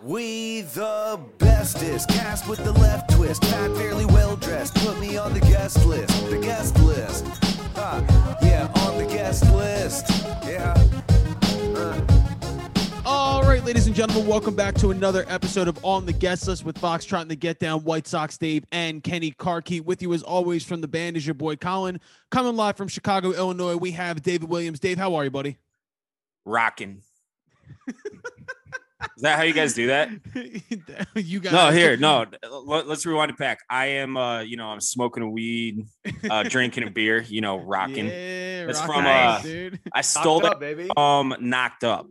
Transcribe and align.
We 0.00 0.60
the 0.60 1.18
bestest, 1.38 2.08
cast 2.08 2.46
with 2.46 2.62
the 2.62 2.72
left 2.72 3.10
twist, 3.10 3.44
fat, 3.46 3.74
fairly 3.76 4.04
well 4.04 4.36
dressed. 4.36 4.76
Put 4.76 5.00
me 5.00 5.16
on 5.16 5.34
the 5.34 5.40
guest 5.40 5.84
list, 5.86 6.30
the 6.30 6.38
guest 6.38 6.78
list. 6.78 7.26
Ah, 7.74 8.38
yeah, 8.40 8.70
on 8.86 8.98
the 8.98 9.06
guest 9.06 9.50
list. 9.52 10.08
Yeah. 10.44 10.74
All 13.04 13.42
right, 13.42 13.64
ladies 13.64 13.88
and 13.88 13.96
gentlemen, 13.96 14.28
welcome 14.28 14.54
back 14.54 14.76
to 14.76 14.92
another 14.92 15.24
episode 15.26 15.66
of 15.66 15.84
On 15.84 16.06
the 16.06 16.12
Guest 16.12 16.46
List 16.46 16.64
with 16.64 16.78
Foxtrot 16.80 17.22
and 17.22 17.30
the 17.30 17.36
Get 17.36 17.58
Down, 17.58 17.82
White 17.82 18.06
Sox 18.06 18.38
Dave, 18.38 18.64
and 18.70 19.02
Kenny 19.02 19.32
Carkeet. 19.32 19.84
With 19.84 20.00
you 20.00 20.14
as 20.14 20.22
always 20.22 20.64
from 20.64 20.80
the 20.80 20.88
band 20.88 21.16
is 21.16 21.26
your 21.26 21.34
boy 21.34 21.56
Colin. 21.56 21.98
Coming 22.30 22.54
live 22.54 22.76
from 22.76 22.86
Chicago, 22.86 23.32
Illinois, 23.32 23.76
we 23.76 23.90
have 23.92 24.22
David 24.22 24.48
Williams. 24.48 24.78
Dave, 24.78 24.98
how 24.98 25.16
are 25.16 25.24
you, 25.24 25.30
buddy? 25.30 25.56
rocking. 26.44 27.02
Is 29.16 29.22
that 29.22 29.36
how 29.36 29.44
you 29.44 29.52
guys 29.52 29.74
do 29.74 29.88
that? 29.88 30.10
you 31.14 31.38
guys. 31.40 31.52
No, 31.52 31.70
here, 31.70 31.96
no. 31.98 32.26
Let, 32.64 32.86
us 32.88 33.06
rewind 33.06 33.30
it 33.30 33.36
back. 33.36 33.60
I 33.70 33.86
am, 33.86 34.16
uh, 34.16 34.40
you 34.40 34.56
know, 34.56 34.66
I'm 34.66 34.80
smoking 34.80 35.22
a 35.22 35.30
weed, 35.30 35.86
uh, 36.28 36.42
drinking 36.48 36.84
a 36.86 36.90
beer, 36.90 37.20
you 37.28 37.40
know, 37.40 37.58
rocking. 37.58 38.06
Yeah, 38.06 38.66
That's 38.66 38.80
rocking 38.80 38.94
from, 38.94 39.04
nice, 39.04 39.40
uh, 39.40 39.42
dude. 39.42 39.80
I 39.92 40.00
stole 40.00 40.40
Knocked 40.40 40.44
that 40.44 40.52
up, 40.52 40.60
baby. 40.60 40.90
um 40.96 41.34
knocked 41.40 41.84
up 41.84 42.06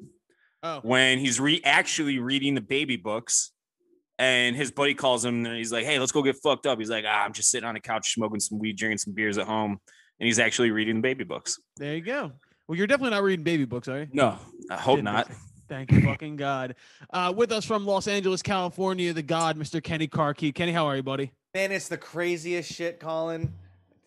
Oh, 0.63 0.79
when 0.81 1.19
he's 1.19 1.39
re 1.39 1.61
actually 1.63 2.19
reading 2.19 2.55
the 2.55 2.61
baby 2.61 2.95
books, 2.95 3.51
and 4.17 4.55
his 4.55 4.71
buddy 4.71 4.95
calls 4.95 5.23
him 5.23 5.45
and 5.45 5.55
he's 5.55 5.71
like, 5.71 5.85
"Hey, 5.85 5.99
let's 5.99 6.11
go 6.11 6.23
get 6.23 6.35
fucked 6.41 6.65
up." 6.65 6.79
He's 6.79 6.89
like, 6.89 7.05
ah, 7.07 7.23
"I'm 7.25 7.33
just 7.33 7.51
sitting 7.51 7.67
on 7.67 7.75
the 7.75 7.79
couch 7.79 8.13
smoking 8.13 8.39
some 8.39 8.57
weed, 8.59 8.75
drinking 8.77 8.97
some 8.97 9.13
beers 9.13 9.37
at 9.37 9.45
home," 9.45 9.71
and 10.19 10.25
he's 10.25 10.39
actually 10.39 10.71
reading 10.71 10.95
the 10.95 11.01
baby 11.01 11.23
books. 11.25 11.59
there 11.75 11.93
you 11.95 12.01
go. 12.01 12.31
Well, 12.67 12.75
you're 12.77 12.87
definitely 12.87 13.11
not 13.11 13.23
reading 13.23 13.43
baby 13.43 13.65
books, 13.65 13.87
are 13.87 13.99
you? 13.99 14.07
No, 14.13 14.37
I 14.71 14.77
hope 14.77 14.95
Didn't 14.97 15.05
not. 15.05 15.29
Thank 15.67 15.91
you, 15.91 16.01
fucking 16.01 16.37
God. 16.37 16.75
Uh, 17.11 17.33
with 17.35 17.51
us 17.51 17.65
from 17.65 17.85
Los 17.85 18.07
Angeles, 18.07 18.41
California, 18.41 19.13
the 19.13 19.21
God, 19.21 19.57
Mr. 19.57 19.83
Kenny 19.83 20.07
Carkeet. 20.07 20.55
Kenny, 20.55 20.71
how 20.71 20.85
are 20.87 20.95
you, 20.95 21.03
buddy? 21.03 21.31
Man, 21.53 21.71
it's 21.71 21.87
the 21.87 21.97
craziest 21.97 22.71
shit, 22.71 22.99
Colin. 22.99 23.53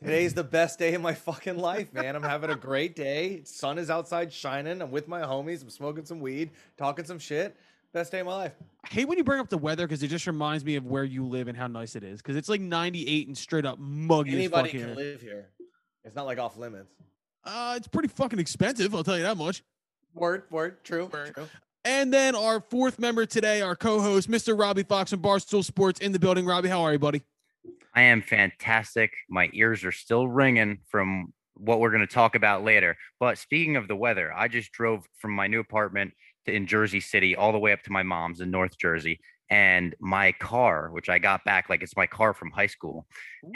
Today's 0.03 0.33
the 0.33 0.44
best 0.44 0.78
day 0.78 0.94
of 0.94 1.03
my 1.03 1.12
fucking 1.14 1.58
life, 1.58 1.92
man. 1.92 2.16
I'm 2.16 2.22
having 2.22 2.50
a 2.50 2.56
great 2.56 2.97
day. 2.97 3.42
Sun 3.44 3.78
is 3.78 3.91
outside 3.91 4.33
shining. 4.33 4.81
I'm 4.81 4.91
with 4.91 5.08
my 5.08 5.20
homies. 5.20 5.62
I'm 5.62 5.69
smoking 5.69 6.06
some 6.06 6.20
weed, 6.20 6.50
talking 6.78 7.05
some 7.05 7.19
shit. 7.19 7.55
Best 7.92 8.12
day 8.12 8.20
of 8.20 8.27
my 8.27 8.34
life. 8.34 8.53
I 8.84 8.88
hate 8.88 9.08
when 9.08 9.19
you 9.19 9.25
bring 9.25 9.41
up 9.41 9.48
the 9.48 9.58
weather 9.58 9.86
because 9.86 10.03
it 10.03 10.08
just 10.08 10.27
reminds 10.27 10.64
me 10.64 10.77
of 10.77 10.86
where 10.86 11.05
you 11.05 11.27
live 11.27 11.48
and 11.48 11.56
how 11.58 11.66
nice 11.66 11.97
it 11.97 12.05
is. 12.05 12.22
Because 12.22 12.36
it's 12.36 12.48
like 12.48 12.61
98 12.61 13.27
and 13.27 13.36
straight 13.36 13.66
up 13.66 13.78
muggy 13.78 14.33
Anybody 14.33 14.69
as 14.69 14.72
fuck 14.72 14.81
can 14.81 14.88
here. 14.88 14.97
live 14.97 15.20
here. 15.20 15.48
It's 16.05 16.14
not 16.14 16.25
like 16.25 16.38
off 16.38 16.56
limits. 16.56 16.92
Uh, 17.44 17.75
it's 17.77 17.88
pretty 17.88 18.08
fucking 18.08 18.38
expensive. 18.38 18.94
I'll 18.94 19.03
tell 19.05 19.16
you 19.16 19.25
that 19.25 19.36
much. 19.36 19.62
Word, 20.14 20.44
word, 20.50 20.83
true, 20.84 21.06
Word. 21.06 21.34
true. 21.34 21.48
And 21.84 22.12
then 22.12 22.34
our 22.34 22.61
fourth 22.61 22.98
member 22.98 23.25
today, 23.25 23.62
our 23.62 23.75
co-host, 23.75 24.30
Mr. 24.30 24.58
Robbie 24.58 24.83
Fox 24.83 25.11
from 25.11 25.22
Barstool 25.22 25.64
Sports, 25.64 26.00
in 26.00 26.12
the 26.12 26.19
building. 26.19 26.44
Robbie, 26.44 26.69
how 26.69 26.83
are 26.83 26.92
you, 26.92 26.98
buddy? 26.98 27.22
I 27.94 28.03
am 28.03 28.22
fantastic. 28.22 29.12
My 29.28 29.48
ears 29.53 29.84
are 29.84 29.92
still 29.92 30.28
ringing 30.28 30.78
from 30.88 31.33
what 31.55 31.81
we're 31.81 31.91
going 31.91 32.06
to 32.06 32.12
talk 32.12 32.34
about 32.34 32.64
later. 32.64 32.97
But 33.19 33.38
speaking 33.38 33.77
of 33.77 33.88
the 33.88 33.97
weather, 33.97 34.33
I 34.33 34.48
just 34.48 34.72
drove 34.72 35.06
from 35.19 35.33
my 35.33 35.47
new 35.47 35.61
apartment 35.61 36.12
to, 36.46 36.52
in 36.52 36.66
Jersey 36.66 37.00
City 37.00 37.36
all 37.36 37.52
the 37.52 37.58
way 37.58 37.72
up 37.72 37.83
to 37.83 37.92
my 37.92 38.02
mom's 38.02 38.41
in 38.41 38.50
North 38.50 38.77
Jersey. 38.78 39.20
And 39.52 39.96
my 39.98 40.30
car, 40.33 40.91
which 40.92 41.08
I 41.08 41.19
got 41.19 41.44
back 41.44 41.69
like 41.69 41.82
it's 41.82 41.97
my 41.97 42.06
car 42.06 42.32
from 42.34 42.52
high 42.52 42.69
school, 42.69 43.06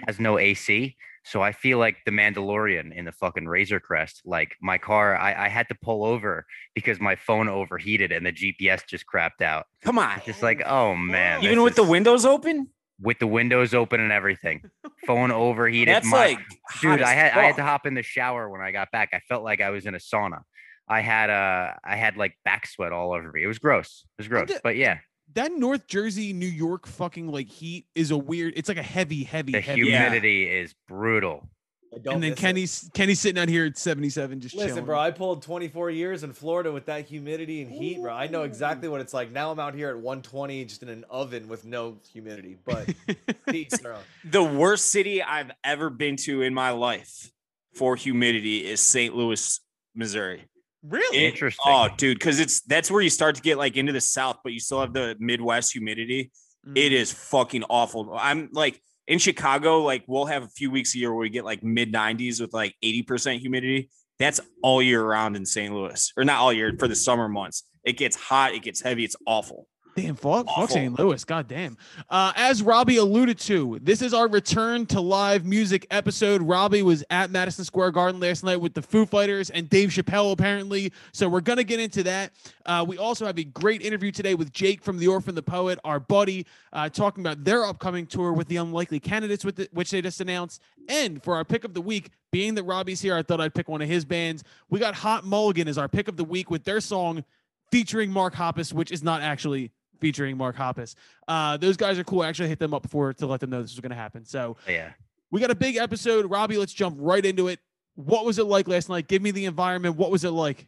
has 0.08 0.18
no 0.18 0.38
AC. 0.38 0.96
So 1.22 1.40
I 1.40 1.52
feel 1.52 1.78
like 1.78 1.98
the 2.04 2.10
Mandalorian 2.10 2.92
in 2.94 3.04
the 3.04 3.12
fucking 3.12 3.46
Razor 3.46 3.78
Crest. 3.80 4.20
Like 4.24 4.56
my 4.60 4.76
car, 4.76 5.16
I, 5.16 5.46
I 5.46 5.48
had 5.48 5.68
to 5.68 5.74
pull 5.76 6.04
over 6.04 6.46
because 6.74 6.98
my 7.00 7.14
phone 7.14 7.48
overheated 7.48 8.10
and 8.12 8.26
the 8.26 8.32
GPS 8.32 8.84
just 8.86 9.04
crapped 9.06 9.40
out. 9.40 9.66
Come 9.82 9.98
on, 9.98 10.20
Just 10.26 10.42
like, 10.42 10.62
oh 10.66 10.96
man. 10.96 11.44
even 11.44 11.62
with 11.62 11.76
the 11.76 11.84
windows 11.84 12.26
open. 12.26 12.68
with 13.00 13.20
the 13.20 13.26
windows 13.28 13.72
open 13.72 14.00
and 14.00 14.10
everything. 14.12 14.62
Phone 15.06 15.30
overheated. 15.30 15.94
That's 15.94 16.10
My- 16.10 16.16
like, 16.26 16.38
dude. 16.82 17.02
I 17.02 17.12
had 17.12 17.32
I 17.32 17.44
had 17.44 17.56
to 17.56 17.62
hop 17.62 17.86
in 17.86 17.94
the 17.94 18.02
shower 18.02 18.50
when 18.50 18.60
I 18.60 18.72
got 18.72 18.90
back. 18.90 19.10
I 19.12 19.20
felt 19.20 19.44
like 19.44 19.60
I 19.60 19.70
was 19.70 19.86
in 19.86 19.94
a 19.94 19.98
sauna. 19.98 20.40
I 20.88 21.00
had 21.00 21.30
uh 21.30 21.72
I 21.84 21.96
had 21.96 22.16
like 22.16 22.36
back 22.44 22.66
sweat 22.66 22.92
all 22.92 23.12
over 23.14 23.30
me. 23.32 23.42
It 23.42 23.46
was 23.46 23.58
gross. 23.58 24.04
It 24.18 24.22
was 24.22 24.28
gross. 24.28 24.48
did- 24.48 24.60
But 24.62 24.76
yeah, 24.76 24.98
That 25.34 25.52
North 25.52 25.86
Jersey, 25.86 26.32
New 26.32 26.46
York 26.46 26.86
fucking 26.86 27.28
like 27.28 27.48
heat 27.48 27.86
is 27.94 28.10
a 28.10 28.18
weird. 28.18 28.54
It's 28.56 28.68
like 28.68 28.78
a 28.78 28.82
heavy, 28.82 29.24
heavy, 29.24 29.52
the 29.52 29.60
heavy. 29.60 29.80
Yeah. 29.82 30.02
humidity 30.02 30.48
is 30.48 30.74
brutal. 30.88 31.48
And 31.96 32.02
then 32.04 32.20
miss 32.20 32.30
it. 32.32 32.36
Kenny's 32.38 32.90
Kenny's 32.92 33.20
sitting 33.20 33.40
out 33.40 33.48
here 33.48 33.66
at 33.66 33.78
77, 33.78 34.40
just 34.40 34.56
Listen, 34.56 34.68
chilling. 34.70 34.84
bro, 34.84 34.98
I 34.98 35.12
pulled 35.12 35.42
24 35.42 35.90
years 35.90 36.24
in 36.24 36.32
Florida 36.32 36.72
with 36.72 36.86
that 36.86 37.04
humidity 37.06 37.62
and 37.62 37.70
heat, 37.70 38.00
bro. 38.02 38.12
I 38.12 38.26
know 38.26 38.42
exactly 38.42 38.88
what 38.88 39.00
it's 39.00 39.14
like. 39.14 39.30
Now 39.30 39.52
I'm 39.52 39.60
out 39.60 39.74
here 39.74 39.90
at 39.90 39.96
120 39.98 40.64
just 40.64 40.82
in 40.82 40.88
an 40.88 41.04
oven 41.08 41.46
with 41.46 41.64
no 41.64 41.98
humidity. 42.12 42.56
But 42.64 42.92
peace, 43.48 43.78
bro. 43.78 43.98
the 44.24 44.42
worst 44.42 44.86
city 44.86 45.22
I've 45.22 45.52
ever 45.62 45.88
been 45.88 46.16
to 46.24 46.42
in 46.42 46.52
my 46.52 46.70
life 46.70 47.30
for 47.74 47.94
humidity 47.94 48.66
is 48.66 48.80
St. 48.80 49.14
Louis, 49.14 49.60
Missouri. 49.94 50.42
Really? 50.86 51.18
It- 51.18 51.32
Interesting. 51.32 51.62
Oh, 51.66 51.88
dude, 51.96 52.18
because 52.18 52.40
it's 52.40 52.60
that's 52.62 52.90
where 52.90 53.00
you 53.00 53.10
start 53.10 53.34
to 53.36 53.42
get 53.42 53.58
like 53.58 53.76
into 53.76 53.92
the 53.92 54.00
South, 54.00 54.38
but 54.44 54.52
you 54.52 54.60
still 54.60 54.80
have 54.80 54.92
the 54.92 55.16
Midwest 55.18 55.72
humidity. 55.72 56.30
Mm. 56.66 56.76
It 56.78 56.92
is 56.92 57.12
fucking 57.12 57.64
awful. 57.64 58.14
I'm 58.16 58.48
like 58.52 58.80
in 59.06 59.18
Chicago, 59.18 59.82
like 59.82 60.04
we'll 60.06 60.26
have 60.26 60.44
a 60.44 60.48
few 60.48 60.70
weeks 60.70 60.94
a 60.94 60.98
year 60.98 61.12
where 61.12 61.20
we 61.20 61.30
get 61.30 61.44
like 61.44 61.62
mid 61.62 61.92
90s 61.92 62.40
with 62.40 62.54
like 62.54 62.74
80% 62.82 63.38
humidity. 63.40 63.90
That's 64.18 64.40
all 64.62 64.80
year 64.80 65.04
round 65.04 65.36
in 65.36 65.44
St. 65.44 65.74
Louis, 65.74 66.12
or 66.16 66.24
not 66.24 66.38
all 66.38 66.52
year 66.52 66.72
for 66.78 66.86
the 66.86 66.94
summer 66.94 67.28
months. 67.28 67.64
It 67.82 67.94
gets 67.98 68.16
hot, 68.16 68.54
it 68.54 68.62
gets 68.62 68.80
heavy, 68.80 69.04
it's 69.04 69.16
awful. 69.26 69.66
Damn, 69.96 70.16
fuck, 70.16 70.46
fuck 70.46 70.58
Awful. 70.58 70.74
St. 70.74 70.98
Louis. 70.98 71.24
God 71.24 71.46
damn. 71.46 71.76
Uh, 72.10 72.32
as 72.34 72.62
Robbie 72.62 72.96
alluded 72.96 73.38
to, 73.40 73.78
this 73.80 74.02
is 74.02 74.12
our 74.12 74.26
return 74.28 74.86
to 74.86 75.00
live 75.00 75.44
music 75.44 75.86
episode. 75.90 76.42
Robbie 76.42 76.82
was 76.82 77.04
at 77.10 77.30
Madison 77.30 77.64
Square 77.64 77.92
Garden 77.92 78.20
last 78.20 78.42
night 78.42 78.60
with 78.60 78.74
the 78.74 78.82
Foo 78.82 79.06
Fighters 79.06 79.50
and 79.50 79.70
Dave 79.70 79.90
Chappelle, 79.90 80.32
apparently. 80.32 80.92
So 81.12 81.28
we're 81.28 81.40
going 81.40 81.58
to 81.58 81.64
get 81.64 81.78
into 81.78 82.02
that. 82.04 82.32
Uh, 82.66 82.84
we 82.86 82.98
also 82.98 83.24
have 83.24 83.38
a 83.38 83.44
great 83.44 83.82
interview 83.82 84.10
today 84.10 84.34
with 84.34 84.52
Jake 84.52 84.82
from 84.82 84.98
The 84.98 85.06
Orphan 85.06 85.36
the 85.36 85.42
Poet, 85.42 85.78
our 85.84 86.00
buddy, 86.00 86.44
uh, 86.72 86.88
talking 86.88 87.22
about 87.22 87.44
their 87.44 87.64
upcoming 87.64 88.06
tour 88.06 88.32
with 88.32 88.48
the 88.48 88.56
Unlikely 88.56 88.98
Candidates, 88.98 89.44
with 89.44 89.56
the, 89.56 89.68
which 89.72 89.92
they 89.92 90.02
just 90.02 90.20
announced. 90.20 90.60
And 90.88 91.22
for 91.22 91.36
our 91.36 91.44
pick 91.44 91.62
of 91.62 91.72
the 91.72 91.80
week, 91.80 92.10
being 92.32 92.56
that 92.56 92.64
Robbie's 92.64 93.00
here, 93.00 93.14
I 93.16 93.22
thought 93.22 93.40
I'd 93.40 93.54
pick 93.54 93.68
one 93.68 93.80
of 93.80 93.88
his 93.88 94.04
bands. 94.04 94.42
We 94.68 94.80
got 94.80 94.96
Hot 94.96 95.24
Mulligan 95.24 95.68
as 95.68 95.78
our 95.78 95.88
pick 95.88 96.08
of 96.08 96.16
the 96.16 96.24
week 96.24 96.50
with 96.50 96.64
their 96.64 96.80
song 96.80 97.24
featuring 97.70 98.10
Mark 98.10 98.34
Hoppus, 98.34 98.72
which 98.72 98.90
is 98.90 99.02
not 99.02 99.22
actually 99.22 99.70
featuring 100.00 100.36
Mark 100.36 100.56
Hoppus. 100.56 100.94
Uh, 101.28 101.56
those 101.56 101.76
guys 101.76 101.98
are 101.98 102.04
cool. 102.04 102.22
I 102.22 102.28
actually 102.28 102.48
hit 102.48 102.58
them 102.58 102.74
up 102.74 102.82
before 102.82 103.12
to 103.14 103.26
let 103.26 103.40
them 103.40 103.50
know 103.50 103.62
this 103.62 103.72
was 103.72 103.80
going 103.80 103.90
to 103.90 103.96
happen. 103.96 104.24
So 104.24 104.56
yeah. 104.68 104.90
we 105.30 105.40
got 105.40 105.50
a 105.50 105.54
big 105.54 105.76
episode. 105.76 106.30
Robbie, 106.30 106.58
let's 106.58 106.72
jump 106.72 106.96
right 106.98 107.24
into 107.24 107.48
it. 107.48 107.60
What 107.94 108.24
was 108.24 108.38
it 108.38 108.44
like 108.44 108.68
last 108.68 108.88
night? 108.88 109.08
Give 109.08 109.22
me 109.22 109.30
the 109.30 109.44
environment. 109.44 109.96
What 109.96 110.10
was 110.10 110.24
it 110.24 110.30
like? 110.30 110.66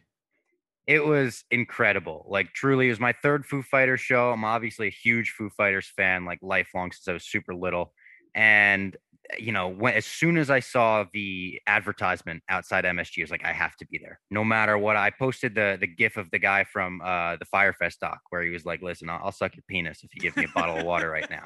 It 0.85 1.05
was 1.05 1.43
incredible. 1.51 2.25
Like 2.29 2.53
truly, 2.53 2.87
it 2.87 2.91
was 2.91 2.99
my 2.99 3.13
third 3.21 3.45
Foo 3.45 3.61
Fighters 3.61 3.99
show. 3.99 4.31
I'm 4.31 4.45
obviously 4.45 4.87
a 4.87 4.91
huge 4.91 5.31
Foo 5.31 5.49
Fighters 5.49 5.91
fan, 5.95 6.23
like 6.23 6.39
lifelong 6.41 6.93
since 6.93 7.07
I 7.09 7.13
was 7.13 7.25
super 7.25 7.53
little. 7.53 7.93
And 8.33 8.95
you 9.37 9.51
know, 9.51 9.67
when 9.67 9.93
as 9.93 10.05
soon 10.05 10.37
as 10.37 10.49
I 10.49 10.59
saw 10.59 11.05
the 11.13 11.61
advertisement 11.67 12.43
outside 12.49 12.85
MSG, 12.85 13.19
I 13.19 13.23
was 13.23 13.31
like, 13.31 13.45
I 13.45 13.51
have 13.51 13.75
to 13.77 13.87
be 13.87 13.97
there, 13.97 14.19
no 14.31 14.43
matter 14.43 14.77
what. 14.77 14.95
I 14.95 15.09
posted 15.09 15.55
the 15.55 15.77
the 15.79 15.87
GIF 15.87 16.17
of 16.17 16.31
the 16.31 16.39
guy 16.39 16.63
from 16.63 17.01
uh, 17.01 17.35
the 17.37 17.45
Fyre 17.45 17.73
Fest 17.73 17.99
doc 17.99 18.21
where 18.29 18.41
he 18.41 18.49
was 18.49 18.65
like, 18.65 18.81
"Listen, 18.81 19.09
I'll, 19.09 19.21
I'll 19.25 19.31
suck 19.31 19.55
your 19.55 19.63
penis 19.67 20.03
if 20.03 20.15
you 20.15 20.21
give 20.21 20.35
me 20.37 20.45
a 20.45 20.53
bottle 20.59 20.77
of 20.77 20.85
water 20.85 21.09
right 21.09 21.29
now." 21.29 21.43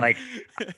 Like, 0.00 0.16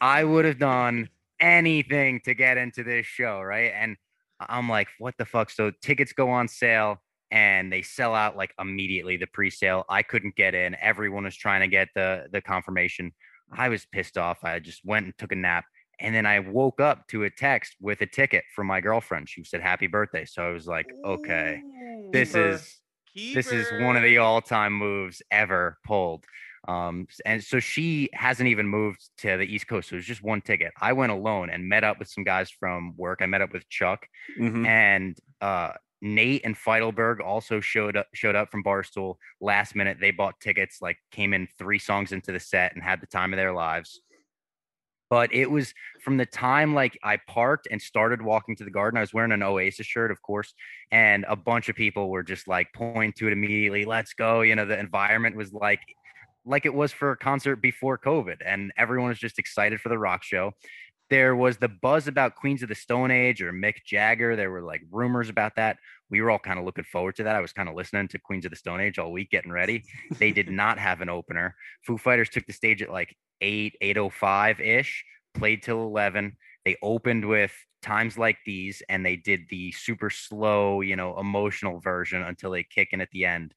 I 0.01 0.25
would 0.25 0.45
have 0.45 0.59
done 0.59 1.09
anything 1.41 2.21
to 2.25 2.35
get 2.35 2.57
into 2.57 2.85
this 2.85 3.05
show, 3.05 3.41
right? 3.41 3.73
And 3.75 3.97
I'm 4.41 4.69
like, 4.69 4.89
what 4.99 5.15
the 5.19 5.25
fuck? 5.25 5.51
So 5.51 5.73
tickets 5.83 6.13
go 6.13 6.31
on 6.31 6.49
sale 6.49 7.03
and 7.31 7.73
they 7.73 7.83
sell 7.83 8.15
out 8.15 8.37
like 8.37 8.55
immediately 8.59 9.17
the 9.17 9.27
pre-sale. 9.27 9.85
I 9.89 10.03
couldn't 10.03 10.37
get 10.37 10.55
in. 10.55 10.77
Everyone 10.81 11.25
was 11.25 11.37
trying 11.37 11.61
to 11.63 11.69
get 11.69 11.89
the 11.95 12.27
the 12.33 12.41
confirmation. 12.41 13.13
I 13.51 13.69
was 13.69 13.87
pissed 13.87 14.17
off. 14.17 14.45
I 14.45 14.59
just 14.61 14.85
went 14.85 15.07
and 15.07 15.19
took 15.19 15.33
a 15.33 15.37
nap. 15.37 15.65
And 16.01 16.15
then 16.15 16.27
I 16.27 16.41
woke 16.41 16.81
up 16.81 17.07
to 17.09 17.25
a 17.25 17.31
text 17.31 17.77
with 17.81 18.01
a 18.01 18.07
ticket 18.07 18.45
from 18.55 18.67
my 18.67 18.81
girlfriend. 18.81 19.29
She 19.29 19.45
said 19.45 19.61
happy 19.61 19.87
birthday. 19.87 20.25
So 20.25 20.43
I 20.43 20.51
was 20.51 20.67
like, 20.67 20.87
okay, 21.05 21.61
this 22.13 22.33
Keeper. 22.33 22.49
is 22.51 22.79
this 23.35 23.53
is 23.53 23.71
one 23.83 23.97
of 23.97 24.03
the 24.03 24.19
all-time 24.19 24.73
moves 24.73 25.23
ever 25.31 25.79
pulled. 25.85 26.25
Um, 26.67 27.07
and 27.27 27.43
so 27.43 27.61
she 27.61 28.09
hasn't 28.15 28.49
even 28.49 28.67
moved 28.69 29.01
to 29.19 29.37
the 29.37 29.45
East 29.45 29.67
Coast. 29.67 29.89
So 29.91 29.95
it 29.95 29.99
was 29.99 30.07
just 30.07 30.23
one 30.23 30.41
ticket. 30.41 30.73
I 30.81 30.93
went 30.93 31.13
alone 31.13 31.51
and 31.51 31.69
met 31.69 31.85
up 31.85 31.99
with 31.99 32.09
some 32.09 32.25
guys 32.25 32.51
from 32.51 32.95
work. 32.97 33.19
I 33.21 33.27
met 33.27 33.43
up 33.43 33.53
with 33.53 33.69
Chuck 33.69 34.07
Mhm. 34.39 34.67
and 34.67 35.19
uh, 35.41 35.73
Nate 36.01 36.43
and 36.45 36.57
Feitelberg 36.57 37.21
also 37.21 37.61
showed 37.61 37.97
up 37.97 38.07
showed 38.15 38.35
up 38.35 38.51
from 38.51 38.65
Barstool 38.65 39.17
last 39.41 39.75
minute. 39.77 39.99
They 40.01 40.11
bought 40.11 40.41
tickets, 40.41 40.79
like 40.81 40.99
came 41.11 41.35
in 41.35 41.47
three 41.59 41.79
songs 41.79 42.13
into 42.13 42.33
the 42.33 42.41
set 42.41 42.75
and 42.75 42.83
had 42.83 43.01
the 43.01 43.07
time 43.07 43.33
of 43.33 43.37
their 43.37 43.53
lives. 43.53 44.01
But 45.13 45.35
it 45.35 45.51
was 45.51 45.75
from 46.01 46.17
the 46.17 46.25
time 46.25 46.73
like 46.75 46.99
I 47.05 47.19
parked 47.29 47.69
and 47.71 47.83
started 47.83 48.23
walking 48.23 48.57
to 48.57 48.65
the 48.65 48.71
garden. 48.71 48.97
I 48.97 49.03
was 49.03 49.13
wearing 49.13 49.33
an 49.33 49.43
Oasis 49.43 49.87
shirt, 49.87 50.11
of 50.11 50.23
course, 50.23 50.55
and 50.91 51.27
a 51.29 51.37
bunch 51.37 51.69
of 51.69 51.77
people 51.77 52.09
were 52.09 52.23
just 52.23 52.49
like 52.49 52.69
pointing 52.75 53.13
to 53.19 53.27
it 53.27 53.35
immediately. 53.35 53.85
Let's 53.85 54.15
go! 54.15 54.41
You 54.41 54.57
know, 54.57 54.65
the 54.65 54.81
environment 54.81 55.37
was 55.37 55.53
like 55.53 55.83
like 56.47 56.65
it 56.65 56.73
was 56.73 56.93
for 56.93 57.11
a 57.11 57.17
concert 57.19 57.57
before 57.57 57.99
COVID, 57.99 58.37
and 58.43 58.73
everyone 58.79 59.11
was 59.11 59.19
just 59.19 59.39
excited 59.39 59.83
for 59.83 59.91
the 59.91 59.99
rock 59.99 60.23
show. 60.23 60.53
There 61.11 61.37
was 61.37 61.59
the 61.59 61.69
buzz 61.69 62.09
about 62.09 62.37
Queens 62.37 62.63
of 62.63 62.71
the 62.71 62.75
Stone 62.75 63.11
Age 63.11 63.43
or 63.43 63.53
Mick 63.53 63.85
Jagger. 63.85 64.35
There 64.35 64.51
were 64.51 64.63
like 64.63 64.81
rumors 64.91 65.29
about 65.29 65.57
that. 65.57 65.77
We 66.13 66.21
were 66.21 66.31
all 66.31 66.39
kind 66.39 66.59
of 66.59 66.67
looking 66.67 66.85
forward 66.85 67.17
to 67.17 67.25
that. 67.25 67.35
I 67.35 67.41
was 67.41 67.55
kind 67.55 67.71
of 67.71 67.75
listening 67.75 68.07
to 68.09 68.19
Queens 68.19 68.45
of 68.45 68.51
the 68.51 68.57
Stone 68.57 68.81
Age 68.81 68.99
all 68.99 69.11
week, 69.11 69.31
getting 69.31 69.51
ready. 69.51 69.83
They 70.19 70.31
did 70.31 70.51
not 70.63 70.79
have 70.79 71.01
an 71.01 71.09
opener. 71.09 71.57
Foo 71.87 71.97
Fighters 71.97 72.29
took 72.29 72.47
the 72.47 72.53
stage 72.53 72.83
at 72.83 72.91
like 72.91 73.17
8, 73.41 73.77
805 73.81 74.61
ish, 74.61 75.05
played 75.35 75.63
till 75.63 75.83
11. 75.83 76.37
They 76.67 76.77
opened 76.83 77.25
with 77.25 77.53
times 77.81 78.19
like 78.19 78.37
these 78.45 78.83
and 78.91 79.05
they 79.05 79.17
did 79.17 79.41
the 79.49 79.73
super 79.73 80.11
slow, 80.11 80.83
you 80.83 80.97
know, 80.97 81.19
emotional 81.19 81.81
version 81.81 82.23
until 82.23 82.51
they 82.51 82.63
kick 82.63 82.91
in 82.93 83.01
at 83.01 83.11
the 83.11 83.25
end. 83.25 83.55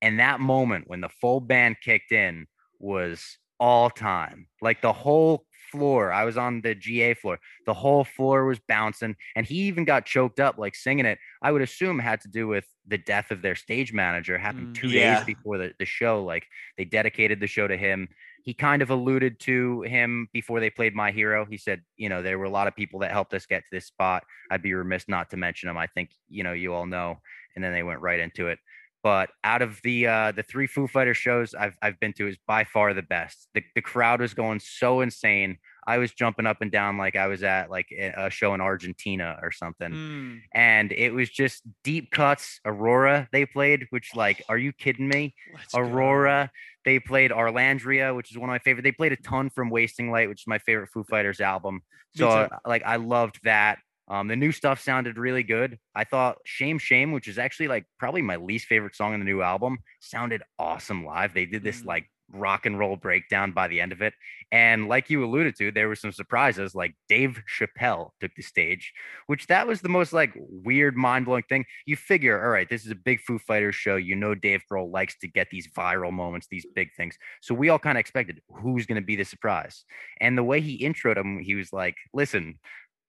And 0.00 0.18
that 0.18 0.40
moment 0.40 0.88
when 0.88 1.02
the 1.02 1.10
full 1.10 1.40
band 1.40 1.76
kicked 1.82 2.10
in 2.10 2.46
was 2.80 3.38
all 3.60 3.90
time. 3.90 4.48
Like 4.60 4.82
the 4.82 4.92
whole 4.92 5.44
floor, 5.70 6.12
I 6.12 6.24
was 6.24 6.36
on 6.36 6.60
the 6.62 6.74
GA 6.74 7.14
floor, 7.14 7.38
the 7.64 7.74
whole 7.74 8.02
floor 8.02 8.44
was 8.44 8.58
bouncing. 8.68 9.14
And 9.36 9.46
he 9.46 9.54
even 9.62 9.84
got 9.84 10.04
choked 10.04 10.40
up 10.40 10.58
like 10.58 10.74
singing 10.74 11.06
it. 11.06 11.18
I 11.42 11.50
would 11.52 11.62
assume 11.62 11.98
had 11.98 12.20
to 12.22 12.28
do 12.28 12.46
with 12.46 12.64
the 12.86 12.98
death 12.98 13.30
of 13.30 13.42
their 13.42 13.54
stage 13.56 13.92
manager 13.92 14.38
happened 14.38 14.68
Mm, 14.68 14.74
two 14.74 14.88
yeah. 14.88 15.16
days 15.16 15.24
before 15.26 15.58
the, 15.58 15.72
the 15.78 15.84
show. 15.84 16.24
Like 16.24 16.46
they 16.76 16.84
dedicated 16.84 17.40
the 17.40 17.46
show 17.46 17.66
to 17.66 17.76
him. 17.76 18.08
He 18.44 18.54
kind 18.54 18.82
of 18.82 18.90
alluded 18.90 19.38
to 19.40 19.82
him 19.82 20.28
before 20.32 20.60
they 20.60 20.70
played 20.70 20.94
My 20.94 21.10
Hero. 21.10 21.44
He 21.44 21.58
said, 21.58 21.82
you 21.96 22.08
know, 22.08 22.22
there 22.22 22.38
were 22.38 22.44
a 22.44 22.50
lot 22.50 22.68
of 22.68 22.76
people 22.76 23.00
that 23.00 23.12
helped 23.12 23.34
us 23.34 23.46
get 23.46 23.60
to 23.60 23.68
this 23.72 23.86
spot. 23.86 24.24
I'd 24.50 24.62
be 24.62 24.74
remiss 24.74 25.08
not 25.08 25.30
to 25.30 25.36
mention 25.36 25.68
them. 25.68 25.78
I 25.78 25.86
think, 25.86 26.10
you 26.28 26.42
know, 26.42 26.52
you 26.52 26.74
all 26.74 26.86
know. 26.86 27.20
And 27.54 27.64
then 27.64 27.72
they 27.72 27.82
went 27.82 28.00
right 28.00 28.20
into 28.20 28.48
it. 28.48 28.58
But 29.02 29.30
out 29.42 29.62
of 29.62 29.80
the 29.82 30.06
uh, 30.06 30.32
the 30.32 30.44
three 30.44 30.68
Foo 30.68 30.86
Fighter 30.86 31.14
shows 31.14 31.54
I've 31.54 31.76
I've 31.82 31.98
been 31.98 32.12
to 32.14 32.28
is 32.28 32.36
by 32.46 32.62
far 32.64 32.94
the 32.94 33.02
best. 33.02 33.48
The 33.52 33.64
the 33.74 33.82
crowd 33.82 34.20
was 34.20 34.32
going 34.32 34.60
so 34.60 35.00
insane. 35.00 35.58
I 35.86 35.98
was 35.98 36.12
jumping 36.12 36.46
up 36.46 36.58
and 36.60 36.70
down 36.70 36.96
like 36.98 37.16
I 37.16 37.26
was 37.26 37.42
at 37.42 37.70
like 37.70 37.90
a 37.90 38.30
show 38.30 38.54
in 38.54 38.60
Argentina 38.60 39.38
or 39.42 39.50
something. 39.50 39.90
Mm. 39.90 40.40
And 40.52 40.92
it 40.92 41.12
was 41.12 41.28
just 41.28 41.62
deep 41.82 42.10
cuts. 42.10 42.60
Aurora 42.64 43.28
they 43.32 43.46
played, 43.46 43.86
which 43.90 44.14
like, 44.14 44.42
are 44.48 44.58
you 44.58 44.72
kidding 44.72 45.08
me? 45.08 45.34
Let's 45.54 45.74
go. 45.74 45.80
Aurora. 45.80 46.50
They 46.84 46.98
played 46.98 47.30
Arlandria, 47.30 48.14
which 48.14 48.30
is 48.32 48.38
one 48.38 48.48
of 48.48 48.52
my 48.52 48.58
favorite. 48.58 48.82
They 48.82 48.92
played 48.92 49.12
a 49.12 49.16
ton 49.16 49.50
from 49.50 49.70
Wasting 49.70 50.10
Light, 50.10 50.28
which 50.28 50.42
is 50.42 50.46
my 50.46 50.58
favorite 50.58 50.88
Foo 50.88 51.04
Fighters 51.04 51.40
album. 51.40 51.82
So 52.16 52.28
uh, 52.28 52.48
like 52.66 52.82
I 52.84 52.96
loved 52.96 53.40
that. 53.44 53.78
Um, 54.08 54.28
the 54.28 54.36
new 54.36 54.52
stuff 54.52 54.80
sounded 54.80 55.16
really 55.16 55.44
good. 55.44 55.78
I 55.94 56.04
thought 56.04 56.38
Shame 56.44 56.78
Shame, 56.78 57.12
which 57.12 57.28
is 57.28 57.38
actually 57.38 57.68
like 57.68 57.86
probably 57.98 58.20
my 58.20 58.36
least 58.36 58.66
favorite 58.66 58.96
song 58.96 59.14
in 59.14 59.20
the 59.20 59.24
new 59.24 59.42
album, 59.42 59.78
sounded 60.00 60.42
awesome 60.58 61.04
live. 61.04 61.32
They 61.34 61.46
did 61.46 61.62
this 61.62 61.82
Mm. 61.82 61.86
like 61.86 62.10
rock 62.32 62.66
and 62.66 62.78
roll 62.78 62.96
breakdown 62.96 63.52
by 63.52 63.68
the 63.68 63.80
end 63.80 63.92
of 63.92 64.02
it. 64.02 64.14
And 64.50 64.88
like 64.88 65.10
you 65.10 65.24
alluded 65.24 65.56
to, 65.56 65.70
there 65.70 65.88
were 65.88 65.96
some 65.96 66.12
surprises. 66.12 66.74
Like 66.74 66.94
Dave 67.08 67.42
Chappelle 67.48 68.10
took 68.20 68.34
the 68.34 68.42
stage, 68.42 68.92
which 69.26 69.46
that 69.46 69.66
was 69.66 69.80
the 69.80 69.88
most 69.88 70.12
like 70.12 70.32
weird, 70.36 70.96
mind 70.96 71.24
blowing 71.24 71.44
thing. 71.48 71.64
You 71.86 71.96
figure, 71.96 72.42
all 72.42 72.50
right, 72.50 72.68
this 72.68 72.84
is 72.84 72.90
a 72.90 72.96
big 72.96 73.20
Foo 73.20 73.38
Fighters 73.38 73.74
show. 73.74 73.96
You 73.96 74.16
know, 74.16 74.34
Dave 74.34 74.62
Grohl 74.70 74.92
likes 74.92 75.16
to 75.18 75.28
get 75.28 75.48
these 75.50 75.68
viral 75.68 76.12
moments, 76.12 76.48
these 76.50 76.66
big 76.74 76.88
things. 76.96 77.16
So 77.40 77.54
we 77.54 77.68
all 77.68 77.78
kind 77.78 77.96
of 77.96 78.00
expected 78.00 78.40
who's 78.48 78.86
going 78.86 79.00
to 79.00 79.06
be 79.06 79.16
the 79.16 79.24
surprise. 79.24 79.84
And 80.20 80.36
the 80.36 80.44
way 80.44 80.60
he 80.60 80.84
introed 80.84 81.16
him, 81.16 81.38
he 81.38 81.54
was 81.54 81.72
like, 81.72 81.96
listen, 82.12 82.58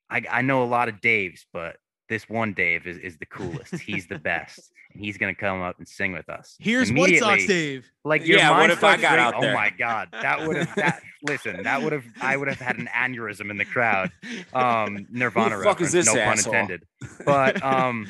I, 0.10 0.24
I 0.30 0.42
know 0.42 0.64
a 0.64 0.66
lot 0.66 0.90
of 0.90 1.02
Daves, 1.02 1.42
but 1.52 1.78
this 2.14 2.30
one 2.30 2.54
Dave 2.54 2.86
is, 2.86 3.00
is 3.00 3.18
the 3.18 3.26
coolest. 3.26 3.74
He's 3.80 4.06
the 4.06 4.20
best. 4.20 4.72
And 4.94 5.04
he's 5.04 5.18
going 5.18 5.34
to 5.34 5.40
come 5.40 5.64
up 5.64 5.80
and 5.80 5.88
sing 5.88 6.14
with 6.14 6.30
us. 6.30 6.56
Here's 6.60 6.94
White 6.94 7.18
Sox 7.18 7.48
Dave. 7.48 7.90
like 8.06 8.24
your 8.28 8.38
Yeah, 8.38 8.52
what 8.52 8.58
mind 8.58 8.72
if 8.72 8.84
I 8.84 8.98
got 8.98 9.18
out 9.18 9.42
there? 9.42 9.50
Oh 9.50 9.56
my 9.56 9.72
god, 9.72 10.10
that 10.12 10.48
would 10.48 10.58
have 10.58 10.76
that 10.76 11.02
listen, 11.28 11.64
that 11.64 11.82
would 11.82 11.92
have 11.92 12.04
I 12.22 12.38
would 12.38 12.48
have 12.48 12.60
had 12.60 12.78
an 12.78 12.88
aneurysm 12.96 13.50
in 13.50 13.58
the 13.58 13.66
crowd. 13.66 14.12
Um 14.54 15.08
Nirvana 15.12 15.64
fuck 15.64 15.82
is 15.82 15.92
this 15.92 16.06
no 16.06 16.14
pun 16.24 16.38
intended. 16.38 16.84
But 17.26 17.64
um 17.64 18.08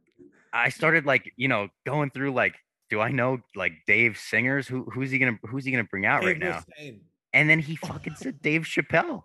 I 0.54 0.70
started 0.70 1.04
like, 1.04 1.30
you 1.36 1.48
know, 1.48 1.68
going 1.84 2.08
through 2.08 2.32
like 2.32 2.54
do 2.88 3.00
I 3.00 3.10
know 3.10 3.40
like 3.54 3.72
Dave 3.86 4.16
singers? 4.16 4.66
Who 4.66 4.84
who's 4.84 5.10
he 5.10 5.18
gonna 5.18 5.38
who's 5.42 5.66
he 5.66 5.70
gonna 5.70 5.84
bring 5.84 6.06
out 6.06 6.24
right 6.24 6.38
now? 6.38 6.64
Mustaine. 6.80 7.00
And 7.34 7.50
then 7.50 7.58
he 7.58 7.76
fucking 7.76 8.14
said 8.14 8.40
Dave 8.40 8.62
Chappelle. 8.62 9.24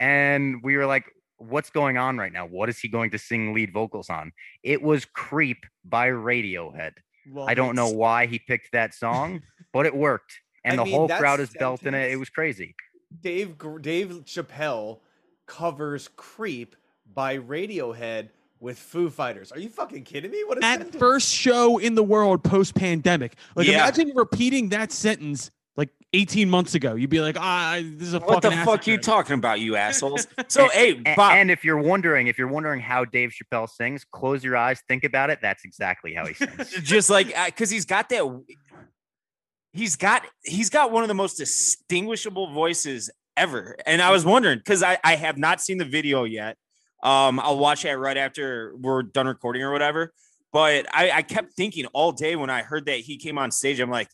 And 0.00 0.62
we 0.62 0.76
were 0.76 0.86
like, 0.86 1.04
what's 1.38 1.70
going 1.70 1.96
on 1.96 2.18
right 2.18 2.32
now? 2.32 2.46
What 2.46 2.68
is 2.68 2.78
he 2.78 2.88
going 2.88 3.10
to 3.10 3.18
sing 3.18 3.54
lead 3.54 3.72
vocals 3.72 4.10
on? 4.10 4.32
It 4.62 4.82
was 4.82 5.04
Creep 5.04 5.64
by 5.84 6.08
Radiohead. 6.08 6.92
Well, 7.30 7.48
I 7.48 7.54
don't 7.54 7.74
know 7.74 7.88
why 7.90 8.26
he 8.26 8.38
picked 8.38 8.72
that 8.72 8.94
song, 8.94 9.42
but 9.72 9.86
it 9.86 9.94
worked. 9.94 10.32
And 10.64 10.74
I 10.74 10.76
the 10.76 10.84
mean, 10.84 10.94
whole 10.94 11.08
crowd 11.08 11.40
is 11.40 11.50
belting 11.50 11.94
it. 11.94 12.10
It 12.10 12.16
was 12.16 12.30
crazy. 12.30 12.74
Dave 13.20 13.56
Dave 13.80 14.08
Chappelle 14.24 15.00
covers 15.46 16.08
"Creep" 16.16 16.76
by 17.14 17.38
Radiohead 17.38 18.28
with 18.60 18.78
Foo 18.78 19.08
Fighters. 19.08 19.52
Are 19.52 19.58
you 19.58 19.68
fucking 19.68 20.02
kidding 20.04 20.30
me? 20.30 20.42
What 20.44 20.58
a 20.58 20.64
At 20.64 20.78
sentence. 20.80 20.96
first 20.96 21.32
show 21.32 21.78
in 21.78 21.94
the 21.94 22.02
world 22.02 22.42
post 22.42 22.74
pandemic. 22.74 23.36
Like 23.54 23.66
Yeah. 23.66 23.74
imagine 23.74 24.12
repeating 24.14 24.70
that 24.70 24.90
sentence 24.92 25.44
like 25.44 25.52
18 26.12 26.48
months 26.48 26.74
ago. 26.74 26.94
You'd 26.94 27.10
be 27.10 27.20
like, 27.20 27.36
ah, 27.38 27.80
this 27.82 28.08
is 28.08 28.14
a 28.14 28.20
What 28.20 28.42
the 28.42 28.50
fuck 28.50 28.86
you 28.86 28.98
talking 28.98 29.34
about, 29.34 29.60
you 29.60 29.76
assholes? 29.76 30.26
So 30.48 30.62
And- 30.62 30.72
hey, 30.72 31.14
Bob, 31.14 31.32
And 31.34 31.50
if 31.50 31.64
you're 31.64 31.78
wondering, 31.78 32.28
if 32.28 32.38
you're 32.38 32.48
wondering 32.48 32.80
how 32.80 33.04
Dave 33.04 33.32
Chappelle 33.32 33.68
sings, 33.68 34.04
close 34.10 34.42
your 34.42 34.56
eyes, 34.56 34.80
think 34.88 35.04
about 35.04 35.30
it. 35.30 35.40
That's 35.42 35.64
exactly 35.64 36.14
how 36.14 36.26
he 36.26 36.34
sings. 36.34 36.70
just 36.82 37.10
like 37.10 37.34
because 37.46 37.70
he's 37.70 37.84
got 37.84 38.08
that 38.08 38.24
he's 39.72 39.96
got 39.96 40.24
he's 40.44 40.70
got 40.70 40.90
one 40.92 41.04
of 41.04 41.08
the 41.08 41.14
most 41.14 41.36
distinguishable 41.36 42.52
voices 42.52 43.10
ever 43.36 43.76
and 43.86 44.02
i 44.02 44.10
was 44.10 44.24
wondering 44.24 44.58
because 44.58 44.82
I, 44.82 44.98
I 45.04 45.14
have 45.16 45.38
not 45.38 45.60
seen 45.60 45.78
the 45.78 45.84
video 45.84 46.24
yet 46.24 46.56
um 47.02 47.38
i'll 47.38 47.58
watch 47.58 47.82
that 47.82 47.98
right 47.98 48.16
after 48.16 48.74
we're 48.76 49.02
done 49.02 49.26
recording 49.26 49.62
or 49.62 49.70
whatever 49.70 50.12
but 50.52 50.86
i 50.92 51.10
i 51.10 51.22
kept 51.22 51.52
thinking 51.52 51.86
all 51.86 52.12
day 52.12 52.34
when 52.34 52.50
i 52.50 52.62
heard 52.62 52.86
that 52.86 52.98
he 53.00 53.18
came 53.18 53.38
on 53.38 53.50
stage 53.50 53.78
i'm 53.78 53.90
like 53.90 54.08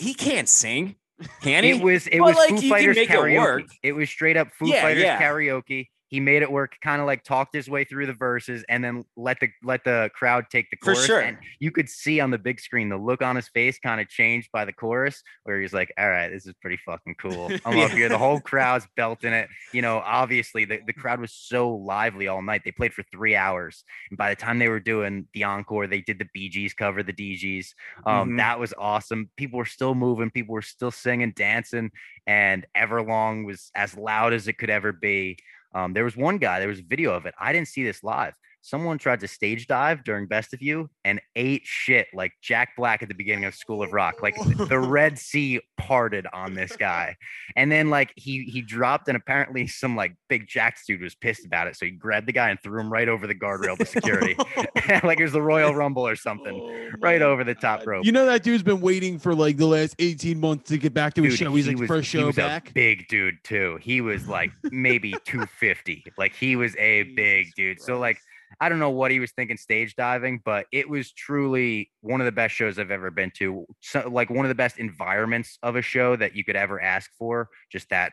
he 0.00 0.14
can't 0.14 0.48
sing 0.48 0.96
can 1.42 1.64
he 1.64 1.70
it 1.70 1.82
was 1.82 2.06
it 2.06 2.20
was 2.20 2.36
like, 2.36 2.50
Foo 2.50 2.68
Fighters 2.68 2.96
it 2.96 3.08
karaoke. 3.08 3.38
work. 3.38 3.62
It, 3.82 3.92
was 3.92 4.08
straight 4.08 4.36
up 4.36 4.48
Foo 4.58 4.68
Yeah, 4.68 4.82
Fighters 4.82 5.02
yeah. 5.02 5.20
karaoke. 5.20 5.88
He 6.10 6.20
made 6.20 6.42
it 6.42 6.50
work, 6.50 6.76
kind 6.82 7.00
of 7.00 7.06
like 7.06 7.24
talked 7.24 7.54
his 7.54 7.70
way 7.70 7.84
through 7.84 8.06
the 8.06 8.12
verses 8.12 8.64
and 8.68 8.82
then 8.84 9.04
let 9.16 9.40
the 9.40 9.48
let 9.62 9.84
the 9.84 10.10
crowd 10.14 10.46
take 10.50 10.68
the 10.70 10.76
chorus. 10.76 11.00
For 11.00 11.06
sure. 11.06 11.20
And 11.20 11.38
you 11.60 11.70
could 11.70 11.88
see 11.88 12.20
on 12.20 12.30
the 12.30 12.38
big 12.38 12.60
screen 12.60 12.88
the 12.88 12.96
look 12.98 13.22
on 13.22 13.36
his 13.36 13.48
face 13.48 13.78
kind 13.78 14.00
of 14.00 14.08
changed 14.08 14.50
by 14.52 14.64
the 14.64 14.72
chorus, 14.72 15.22
where 15.44 15.60
he's 15.60 15.72
like, 15.72 15.92
All 15.96 16.08
right, 16.10 16.28
this 16.28 16.46
is 16.46 16.54
pretty 16.60 16.78
fucking 16.84 17.14
cool. 17.20 17.48
I'm 17.64 17.78
up 17.78 17.92
here. 17.92 18.08
The 18.08 18.18
whole 18.18 18.40
crowd's 18.40 18.86
belting 18.96 19.32
it. 19.32 19.48
You 19.72 19.82
know, 19.82 19.98
obviously 20.04 20.64
the, 20.64 20.80
the 20.86 20.92
crowd 20.92 21.20
was 21.20 21.32
so 21.32 21.70
lively 21.70 22.26
all 22.28 22.42
night. 22.42 22.62
They 22.64 22.72
played 22.72 22.92
for 22.92 23.04
three 23.12 23.36
hours. 23.36 23.84
And 24.10 24.18
by 24.18 24.30
the 24.30 24.36
time 24.36 24.58
they 24.58 24.68
were 24.68 24.80
doing 24.80 25.28
the 25.32 25.44
encore, 25.44 25.86
they 25.86 26.00
did 26.00 26.18
the 26.18 26.48
Gees 26.48 26.74
cover, 26.74 27.02
the 27.02 27.12
Dee 27.12 27.36
Gees. 27.36 27.74
Um, 28.04 28.30
Mhm. 28.30 28.36
That 28.38 28.58
was 28.58 28.74
awesome. 28.76 29.30
People 29.36 29.58
were 29.58 29.64
still 29.64 29.94
moving, 29.94 30.30
people 30.30 30.54
were 30.54 30.62
still 30.62 30.90
singing, 30.90 31.32
dancing, 31.36 31.90
and 32.26 32.66
Everlong 32.76 33.46
was 33.46 33.70
as 33.74 33.96
loud 33.96 34.32
as 34.32 34.48
it 34.48 34.54
could 34.58 34.70
ever 34.70 34.92
be. 34.92 35.38
Um, 35.72 35.92
there 35.92 36.04
was 36.04 36.16
one 36.16 36.38
guy, 36.38 36.58
there 36.58 36.68
was 36.68 36.80
a 36.80 36.84
video 36.84 37.12
of 37.14 37.26
it. 37.26 37.34
I 37.38 37.52
didn't 37.52 37.68
see 37.68 37.84
this 37.84 38.02
live. 38.02 38.34
Someone 38.62 38.98
tried 38.98 39.20
to 39.20 39.28
stage 39.28 39.66
dive 39.66 40.04
during 40.04 40.26
Best 40.26 40.52
of 40.52 40.60
You 40.60 40.90
and 41.04 41.20
ate 41.34 41.62
shit 41.64 42.08
like 42.12 42.32
Jack 42.42 42.70
Black 42.76 43.02
at 43.02 43.08
the 43.08 43.14
beginning 43.14 43.46
of 43.46 43.54
School 43.54 43.82
of 43.82 43.92
Rock. 43.92 44.22
Like 44.22 44.34
the 44.68 44.78
Red 44.78 45.18
Sea 45.18 45.60
parted 45.78 46.26
on 46.34 46.54
this 46.54 46.76
guy. 46.76 47.16
And 47.56 47.72
then 47.72 47.88
like 47.90 48.12
he 48.16 48.44
he 48.44 48.60
dropped 48.60 49.08
and 49.08 49.16
apparently 49.16 49.66
some 49.66 49.96
like 49.96 50.14
big 50.28 50.46
Jax 50.46 50.84
dude 50.86 51.00
was 51.00 51.14
pissed 51.14 51.46
about 51.46 51.68
it. 51.68 51.76
So 51.76 51.86
he 51.86 51.92
grabbed 51.92 52.28
the 52.28 52.32
guy 52.32 52.50
and 52.50 52.60
threw 52.62 52.80
him 52.80 52.92
right 52.92 53.08
over 53.08 53.26
the 53.26 53.34
guardrail 53.34 53.78
to 53.78 53.86
security. 53.86 54.36
like 55.02 55.18
it 55.18 55.22
was 55.24 55.32
the 55.32 55.42
Royal 55.42 55.74
Rumble 55.74 56.06
or 56.06 56.16
something. 56.16 56.52
Oh 56.54 56.76
Right 57.00 57.22
over 57.22 57.44
the 57.44 57.54
top 57.54 57.80
God. 57.80 57.86
rope. 57.86 58.04
You 58.04 58.12
know 58.12 58.26
that 58.26 58.42
dude's 58.42 58.62
been 58.62 58.80
waiting 58.80 59.18
for 59.18 59.34
like 59.34 59.56
the 59.56 59.66
last 59.66 59.94
18 59.98 60.38
months 60.38 60.68
to 60.70 60.76
get 60.78 60.92
back 60.92 61.14
to 61.14 61.22
his 61.22 61.38
Dude, 61.38 61.46
show. 61.46 61.54
He's 61.54 61.64
he 61.64 61.70
like 61.72 61.80
was- 61.80 61.88
first 61.88 62.12
he 62.12 62.18
show 62.18 62.32
back. 62.32 62.74
big 62.74 63.08
dude 63.08 63.36
too. 63.42 63.78
He 63.80 64.00
was 64.00 64.28
like 64.28 64.50
maybe 64.64 65.12
250. 65.24 66.04
Like 66.18 66.34
he 66.34 66.56
was 66.56 66.76
a 66.76 67.04
big 67.14 67.48
dude. 67.56 67.80
So 67.80 67.98
like. 67.98 68.18
I 68.60 68.68
don't 68.68 68.78
know 68.78 68.90
what 68.90 69.10
he 69.10 69.20
was 69.20 69.32
thinking 69.32 69.56
stage 69.56 69.94
diving, 69.96 70.40
but 70.44 70.66
it 70.72 70.88
was 70.88 71.12
truly 71.12 71.90
one 72.00 72.20
of 72.20 72.24
the 72.24 72.32
best 72.32 72.54
shows 72.54 72.78
I've 72.78 72.90
ever 72.90 73.10
been 73.10 73.30
to. 73.36 73.66
So 73.80 74.08
like 74.10 74.30
one 74.30 74.44
of 74.44 74.48
the 74.48 74.54
best 74.54 74.78
environments 74.78 75.58
of 75.62 75.76
a 75.76 75.82
show 75.82 76.16
that 76.16 76.34
you 76.34 76.44
could 76.44 76.56
ever 76.56 76.80
ask 76.80 77.10
for. 77.18 77.48
Just 77.70 77.90
that 77.90 78.12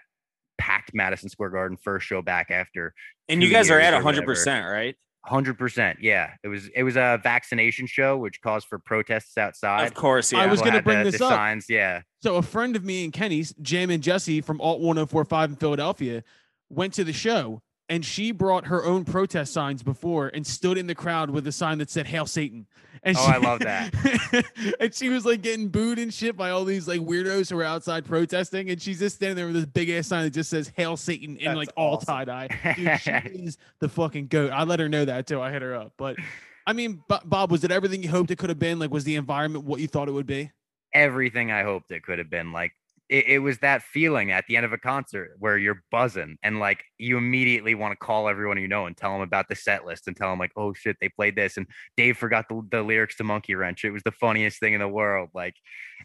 packed 0.58 0.92
Madison 0.94 1.30
Square 1.30 1.52
Garden 1.52 1.78
first 1.78 2.06
show 2.08 2.22
back 2.22 2.50
after 2.52 2.94
and 3.30 3.44
you 3.44 3.50
guys 3.52 3.70
are 3.70 3.80
at 3.80 3.94
or 3.94 3.98
100 3.98 4.06
whatever. 4.22 4.26
percent 4.34 4.66
right 4.68 4.96
Hundred 5.26 5.58
percent, 5.60 6.00
yeah. 6.02 6.32
It 6.42 6.48
was 6.48 6.70
it 6.74 6.84
was 6.84 6.96
a 6.96 7.20
vaccination 7.22 7.86
show, 7.86 8.16
which 8.18 8.40
caused 8.40 8.66
for 8.68 8.80
protests 8.80 9.38
outside. 9.38 9.86
of 9.86 9.94
course 9.94 10.32
yeah 10.32 10.40
I 10.40 10.46
was 10.48 10.62
gonna 10.62 10.82
bring 10.82 11.00
the- 11.00 11.12
this 11.12 11.20
the 11.20 11.26
up. 11.26 11.32
signs, 11.34 11.66
yeah. 11.68 12.02
So 12.24 12.38
a 12.38 12.42
friend 12.42 12.78
of 12.78 12.86
me 12.86 13.04
and 13.04 13.12
Kenny's, 13.12 13.54
Jam 13.62 13.90
and 13.90 14.02
Jesse 14.02 14.40
from 14.40 14.62
Alt 14.62 14.80
1045 14.80 15.50
in 15.50 15.56
Philadelphia, 15.58 16.24
went 16.70 16.94
to 16.94 17.04
the 17.04 17.12
show 17.12 17.62
and 17.90 18.04
she 18.06 18.32
brought 18.32 18.68
her 18.68 18.84
own 18.86 19.06
protest 19.06 19.54
signs 19.54 19.84
before 19.84 20.28
and 20.34 20.46
stood 20.46 20.78
in 20.78 20.88
the 20.88 20.96
crowd 20.96 21.30
with 21.30 21.48
a 21.48 21.52
sign 21.52 21.78
that 21.80 21.90
said 21.90 22.08
"Hail 22.08 22.26
Satan." 22.26 22.68
And 23.04 23.16
Oh, 23.16 23.26
she, 23.26 23.32
I 23.32 23.38
love 23.38 23.60
that. 23.60 24.44
and 24.80 24.94
she 24.94 25.10
was 25.10 25.24
like 25.26 25.42
getting 25.42 25.70
booed 25.70 26.00
and 26.00 26.12
shit 26.14 26.36
by 26.36 26.50
all 26.50 26.66
these 26.66 26.88
like 26.88 27.00
weirdos 27.02 27.50
who 27.50 27.56
were 27.56 27.64
outside 27.64 28.06
protesting, 28.06 28.70
and 28.70 28.82
she's 28.82 29.00
just 29.00 29.18
standing 29.18 29.36
there 29.36 29.46
with 29.46 29.56
this 29.56 29.66
big 29.66 29.90
ass 29.92 30.08
sign 30.08 30.24
that 30.24 30.32
just 30.32 30.50
says 30.50 30.72
"Hail 30.76 30.98
Satan" 30.98 31.38
in 31.38 31.46
That's 31.46 31.58
like 31.58 31.70
all 31.78 31.96
awesome. 31.98 32.06
tie 32.08 32.26
dye. 32.26 32.48
Dude, 32.76 33.00
she 33.00 33.12
is 33.12 33.58
the 33.80 33.88
fucking 33.90 34.28
goat. 34.28 34.52
I 34.52 34.64
let 34.64 34.80
her 34.80 34.90
know 34.90 35.06
that 35.06 35.28
too. 35.28 35.42
I 35.42 35.52
hit 35.52 35.62
her 35.62 35.76
up, 35.76 35.94
but 35.98 36.18
I 36.66 36.74
mean, 36.74 37.02
Bo- 37.08 37.20
Bob, 37.24 37.52
was 37.52 37.64
it 37.64 37.72
everything 37.72 38.04
you 38.04 38.10
hoped 38.10 38.32
it 38.32 38.38
could 38.38 38.50
have 38.50 38.60
been? 38.60 38.80
Like, 38.80 38.92
was 38.92 39.04
the 39.06 39.16
environment 39.16 39.64
what 39.66 39.80
you 39.80 39.88
thought 39.88 40.08
it 40.10 40.14
would 40.14 40.28
be? 40.28 40.52
everything 40.94 41.52
I 41.52 41.64
hoped 41.64 41.92
it 41.92 42.02
could 42.02 42.18
have 42.18 42.30
been. 42.30 42.52
Like 42.52 42.74
it, 43.10 43.26
it 43.28 43.40
was 43.40 43.60
that 43.60 43.82
feeling 43.82 44.32
at 44.32 44.46
the 44.48 44.58
end 44.58 44.66
of 44.66 44.74
a 44.74 44.78
concert 44.78 45.36
where 45.40 45.58
you're 45.58 45.84
buzzing 45.92 46.38
and 46.44 46.60
like 46.60 46.84
you 46.98 47.18
immediately 47.18 47.76
want 47.76 47.92
to 47.92 47.96
call 47.96 48.28
everyone 48.28 48.58
you 48.60 48.68
know 48.68 48.86
and 48.86 48.98
tell 48.98 49.14
them 49.14 49.22
about 49.22 49.48
the 49.48 49.56
set 49.56 49.86
list 49.86 50.08
and 50.08 50.16
tell 50.16 50.30
them 50.30 50.40
like, 50.40 50.52
oh 50.56 50.74
shit, 50.74 50.98
they 51.00 51.10
played 51.10 51.36
this 51.36 51.58
and 51.58 51.68
Dave 51.96 52.18
forgot 52.18 52.50
the, 52.50 52.62
the 52.72 52.82
lyrics 52.82 53.16
to 53.18 53.24
Monkey 53.24 53.56
Wrench. 53.56 53.86
It 53.86 53.92
was 53.92 54.04
the 54.04 54.12
funniest 54.12 54.60
thing 54.60 54.74
in 54.74 54.80
the 54.80 54.88
world. 54.88 55.30
Like 55.34 55.56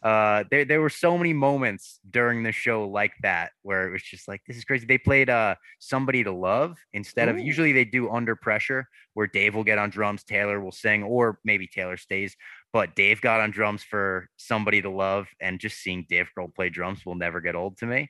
uh 0.03 0.45
there 0.51 0.65
there 0.65 0.81
were 0.81 0.91
so 0.91 1.19
many 1.19 1.33
moments 1.33 2.01
during 2.11 2.43
the 2.43 2.53
show 2.53 2.89
like 2.89 3.13
that 3.23 3.53
where 3.63 3.87
it 3.87 3.93
was 3.93 4.03
just 4.03 4.29
like 4.29 4.43
this 4.47 4.57
is 4.57 4.65
crazy. 4.65 4.87
They 4.87 4.99
played 4.99 5.29
uh 5.29 5.57
somebody 5.79 6.25
to 6.25 6.33
love 6.33 6.79
instead 6.93 7.29
of 7.29 7.39
usually 7.39 7.73
they 7.73 7.85
do 7.85 8.11
under 8.11 8.37
pressure 8.37 8.89
where 9.15 9.27
Dave 9.27 9.55
will 9.55 9.65
get 9.65 9.79
on 9.79 9.91
drums, 9.91 10.25
Taylor 10.25 10.61
will 10.61 10.73
sing, 10.73 11.03
or 11.03 11.39
maybe 11.45 11.67
Taylor 11.67 11.97
stays 11.97 12.37
but 12.73 12.95
Dave 12.97 13.21
got 13.21 13.41
on 13.41 13.51
drums 13.51 13.83
for 13.83 14.29
somebody 14.37 14.83
to 14.83 14.91
love, 14.91 15.29
and 15.41 15.61
just 15.61 15.79
seeing 15.79 16.07
Dave 16.09 16.29
Grohl 16.37 16.55
play 16.55 16.69
drums 16.71 17.05
will 17.05 17.15
never 17.17 17.41
get 17.41 17.55
old 17.55 17.77
to 17.79 17.87
me. 17.87 18.09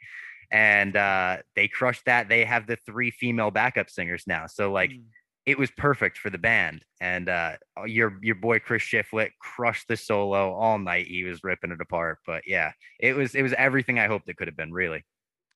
And 0.51 0.97
uh, 0.97 1.39
they 1.57 1.69
crushed 1.69 2.05
that. 2.07 2.29
They 2.29 2.45
have 2.45 2.67
the 2.67 2.77
three 2.87 3.11
female 3.11 3.51
backup 3.51 3.91
singers 3.91 4.25
now, 4.27 4.47
so 4.47 4.71
like 4.73 4.91
Mm. 4.91 5.05
it 5.47 5.59
was 5.59 5.71
perfect 5.73 6.19
for 6.19 6.31
the 6.31 6.39
band. 6.39 6.85
And 7.01 7.29
uh, 7.29 7.57
your 7.87 8.19
your 8.23 8.37
boy 8.37 8.59
Chris 8.61 8.83
Shiflett 8.83 9.31
crushed 9.41 9.89
the 9.89 9.97
solo 9.97 10.53
all 10.53 10.79
night. 10.79 11.07
He 11.07 11.25
was 11.25 11.43
ripping 11.43 11.73
it 11.73 11.81
apart. 11.81 12.19
But 12.27 12.43
yeah, 12.47 12.73
it 13.01 13.17
was 13.17 13.35
it 13.35 13.43
was 13.43 13.55
everything 13.55 13.99
I 13.99 14.07
hoped 14.09 14.29
it 14.29 14.37
could 14.37 14.49
have 14.49 14.57
been. 14.57 14.73
Really, 14.73 15.05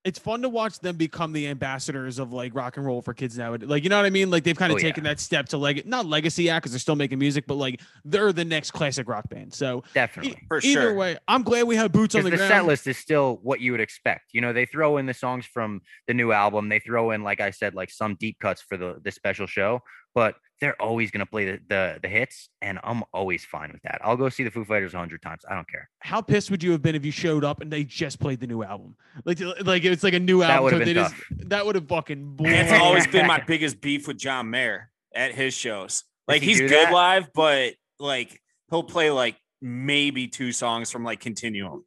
it's 0.06 0.20
fun 0.20 0.40
to 0.42 0.48
watch 0.48 0.78
them 0.78 0.96
become 0.96 1.32
the 1.32 1.48
ambassadors 1.48 2.20
of 2.20 2.32
like 2.32 2.54
rock 2.54 2.76
and 2.76 2.86
roll 2.86 3.02
for 3.02 3.12
kids 3.12 3.36
now. 3.36 3.56
Like, 3.60 3.82
you 3.82 3.90
know 3.90 3.96
what 3.96 4.06
I 4.06 4.10
mean? 4.10 4.30
Like 4.30 4.44
they've 4.44 4.56
kind 4.56 4.70
of 4.70 4.76
Oh, 4.76 4.78
yeah. 4.78 4.84
taken 4.84 5.02
that 5.04 5.18
step 5.18 5.48
to 5.48 5.58
like 5.58 5.84
not 5.84 6.06
legacy 6.06 6.48
act 6.48 6.62
because 6.62 6.72
they're 6.72 6.78
still 6.78 6.94
making 6.94 7.18
music, 7.18 7.46
but 7.48 7.54
like 7.56 7.80
they're 8.04 8.32
the 8.32 8.44
next 8.44 8.70
classic 8.70 9.08
rock 9.08 9.28
band. 9.28 9.52
So 9.52 9.78
e- 9.78 9.90
definitely. 9.94 10.40
For 10.46 10.60
sure. 10.60 10.70
either 10.70 10.80
sure. 10.82 10.94
way, 10.94 11.18
I'm 11.26 11.42
glad 11.42 11.64
we 11.64 11.75
have 11.75 11.90
boots 11.90 12.14
on 12.14 12.22
the, 12.22 12.30
the, 12.30 12.36
ground. 12.36 12.50
set 12.50 12.64
list 12.66 12.86
is 12.86 12.96
still 12.96 13.40
what 13.42 13.60
you 13.60 13.72
would 13.72 13.80
expect. 13.80 14.26
You 14.32 14.40
know, 14.42 14.52
they 14.52 14.64
throw 14.64 14.96
in 14.98 15.06
the 15.06 15.14
songs 15.14 15.44
from 15.44 15.82
the 16.06 16.14
new 16.14 16.30
album. 16.30 16.68
They 16.68 16.78
throw 16.78 17.10
in, 17.10 17.25
like 17.25 17.40
I 17.40 17.50
said, 17.50 17.75
like 17.75 17.90
some 17.90 18.14
deep 18.14 18.38
cuts 18.38 18.62
for 18.62 18.76
the 18.76 19.00
the 19.02 19.10
special 19.10 19.48
show, 19.48 19.82
but 20.14 20.36
they're 20.60 20.80
always 20.80 21.10
gonna 21.10 21.26
play 21.26 21.44
the 21.44 21.60
the, 21.68 21.98
the 22.02 22.08
hits, 22.08 22.48
and 22.62 22.78
I'm 22.82 23.02
always 23.12 23.44
fine 23.44 23.70
with 23.72 23.82
that. 23.82 24.00
I'll 24.02 24.16
go 24.16 24.28
see 24.28 24.42
the 24.42 24.50
Foo 24.50 24.64
Fighters 24.64 24.94
a 24.94 24.98
hundred 24.98 25.22
times. 25.22 25.42
I 25.50 25.54
don't 25.54 25.68
care. 25.68 25.88
How 26.00 26.20
pissed 26.20 26.50
would 26.50 26.62
you 26.62 26.72
have 26.72 26.82
been 26.82 26.94
if 26.94 27.04
you 27.04 27.10
showed 27.12 27.44
up 27.44 27.60
and 27.60 27.70
they 27.70 27.84
just 27.84 28.18
played 28.20 28.40
the 28.40 28.46
new 28.46 28.62
album? 28.62 28.96
Like, 29.25 29.38
like 29.64 29.84
it's 29.84 30.02
like 30.02 30.14
a 30.14 30.20
new 30.20 30.40
That 30.40 30.50
album. 30.50 30.64
would 30.64 30.72
have 30.72 30.80
so 30.82 30.84
been 30.84 30.94
they 30.96 31.02
tough. 31.02 31.25
just- 31.38 31.48
that 31.50 31.66
would 31.66 31.75
have 31.75 31.88
fucking. 31.88 32.36
Blown. 32.36 32.52
That's 32.52 32.72
always 32.80 33.06
been 33.06 33.26
my 33.26 33.40
biggest 33.46 33.80
beef 33.80 34.06
with 34.08 34.18
John 34.18 34.50
Mayer 34.50 34.90
at 35.14 35.32
his 35.34 35.54
shows. 35.54 36.04
Like 36.28 36.42
he 36.42 36.48
he's 36.48 36.60
good 36.60 36.70
that? 36.70 36.92
live, 36.92 37.28
but 37.34 37.75
like 37.98 38.40
he'll 38.70 38.82
play 38.82 39.10
like 39.10 39.36
maybe 39.62 40.28
two 40.28 40.52
songs 40.52 40.90
from 40.90 41.04
like 41.04 41.20
Continuum, 41.20 41.84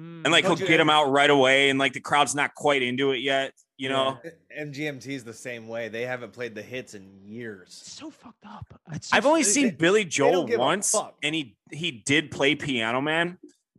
Mm. 0.00 0.22
and 0.24 0.32
like 0.32 0.44
he'll 0.44 0.56
get 0.56 0.78
them 0.78 0.90
out 0.90 1.10
right 1.12 1.30
away, 1.30 1.70
and 1.70 1.78
like 1.78 1.92
the 1.92 2.00
crowd's 2.00 2.34
not 2.34 2.54
quite 2.54 2.82
into 2.82 3.12
it 3.12 3.18
yet. 3.18 3.52
You 3.76 3.88
know, 3.88 4.18
MGMT's 4.56 5.24
the 5.24 5.32
same 5.32 5.66
way. 5.66 5.88
They 5.88 6.02
haven't 6.02 6.32
played 6.32 6.54
the 6.54 6.62
hits 6.62 6.94
in 6.94 7.08
years. 7.24 7.66
It's 7.82 7.92
so 7.92 8.08
fucked 8.10 8.46
up. 8.46 8.66
It's 8.92 9.12
I've 9.12 9.26
only 9.26 9.42
they- 9.42 9.48
seen 9.48 9.64
they- 9.66 9.70
Billy 9.72 10.04
Joel 10.04 10.46
once, 10.56 10.94
and 11.22 11.34
he 11.34 11.56
he 11.72 11.90
did 11.90 12.30
play 12.30 12.54
Piano 12.54 13.00
Man, 13.00 13.38